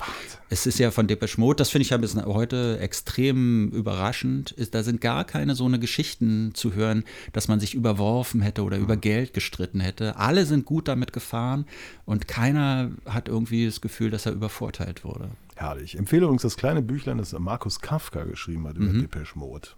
[0.50, 4.74] es ist ja von Depeche Mode, das finde ich ja bis heute extrem überraschend, ist,
[4.74, 8.78] da sind gar keine so eine Geschichten zu hören, dass man sich überworfen hätte oder
[8.78, 10.16] über Geld gestritten hätte.
[10.16, 11.66] Alle sind gut damit gefahren
[12.04, 15.30] und keiner hat irgendwie das Gefühl, dass er übervorteilt wurde.
[15.54, 15.94] Herrlich.
[15.94, 19.02] Ich empfehle übrigens das kleine Büchlein, das Markus Kafka geschrieben hat über Mhm.
[19.02, 19.68] Depeche Mode.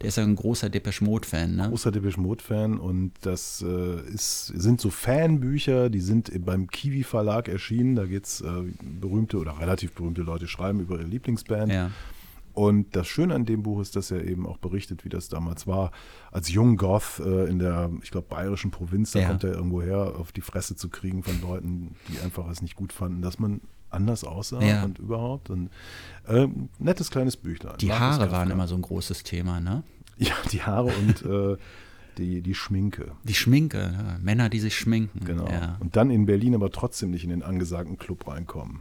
[0.00, 1.68] Der ist ja ein großer Depeche Mode-Fan, ne?
[1.68, 7.48] großer Depeche Mode-Fan und das äh, ist, sind so Fanbücher, die sind beim Kiwi Verlag
[7.48, 7.96] erschienen.
[7.96, 8.46] Da geht es äh,
[8.82, 11.72] berühmte oder relativ berühmte Leute schreiben über ihre Lieblingsband.
[11.72, 11.90] Ja.
[12.52, 15.66] Und das Schöne an dem Buch ist, dass er eben auch berichtet, wie das damals
[15.66, 15.90] war.
[16.30, 19.28] Als Jung Goth äh, in der, ich glaube, bayerischen Provinz, da Ja.
[19.28, 22.76] kommt er irgendwo her, auf die Fresse zu kriegen von Leuten, die einfach es nicht
[22.76, 24.84] gut fanden, dass man anders aussah Ja.
[24.84, 25.50] und überhaupt.
[25.50, 25.70] Und
[26.26, 26.46] äh,
[26.78, 27.76] nettes kleines Büchlein.
[27.80, 29.82] Die Haare waren immer so ein großes Thema, ne?
[30.18, 31.56] Ja, die Haare und äh,
[32.18, 33.12] die, die Schminke.
[33.24, 34.18] Die Schminke, ja.
[34.20, 35.24] Männer, die sich schminken.
[35.24, 35.48] Genau.
[35.48, 35.76] Ja.
[35.80, 38.80] Und dann in Berlin aber trotzdem nicht in den angesagten Club reinkommen.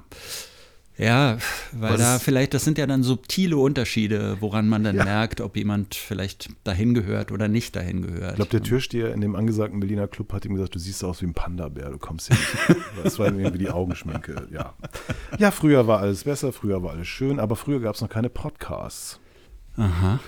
[1.02, 1.38] Ja,
[1.72, 5.04] weil Was da vielleicht, das sind ja dann subtile Unterschiede, woran man dann Ja.
[5.04, 8.32] merkt, ob jemand vielleicht dahin gehört oder nicht dahin gehört.
[8.32, 11.22] Ich glaube, der Türsteher in dem angesagten Berliner Club hat ihm gesagt, du siehst aus
[11.22, 12.82] wie ein Panda-Bär, du kommst hier nicht.
[13.04, 14.76] das war irgendwie die Augenschminke, ja.
[15.40, 18.30] Ja, früher war alles besser, früher war alles schön, aber früher gab es noch keine
[18.30, 19.20] Podcasts.
[19.78, 20.20] Aha.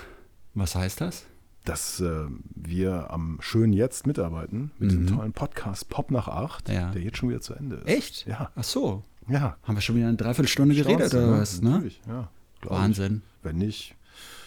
[0.54, 1.26] Was heißt das?
[1.64, 6.74] Dass äh, wir am schönen Jetzt mitarbeiten mit dem tollen Podcast Pop nach acht, Mhm.
[6.74, 6.90] Ja.
[6.90, 7.86] der jetzt schon wieder zu Ende ist.
[7.88, 8.26] Echt?
[8.26, 8.50] Ja.
[8.54, 9.02] Ach so.
[9.28, 9.56] Ja.
[9.62, 11.62] Haben wir schon wieder eine Dreiviertelstunde geredet oder was?
[11.62, 11.70] Ne?
[11.70, 12.28] Natürlich, ja.
[12.60, 12.78] glaub ich.
[12.78, 13.22] Wahnsinn.
[13.42, 13.94] Wenn nicht,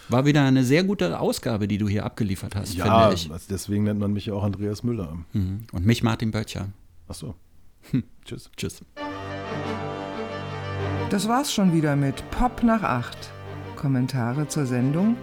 [0.10, 3.32] War wieder eine sehr gute Ausgabe, die du hier abgeliefert hast, ja, finde ich.
[3.32, 5.18] also deswegen nennt man mich ja auch Andreas Müller.
[5.34, 5.66] Mhm.
[5.72, 6.70] Und mich Martin Böttcher.
[7.08, 7.36] Ach so.
[8.26, 8.50] Tschüss.
[8.56, 8.82] Tschüss.
[11.10, 13.18] Das war's schon wieder mit Pop nach 8.
[13.76, 15.16] Kommentare zur Sendung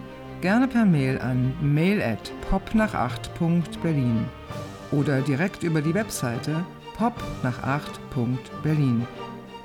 [0.44, 4.26] gerne per Mail an mail at popnach8.berlin
[4.92, 6.66] oder direkt über die Webseite
[6.98, 9.06] popnach8.berlin.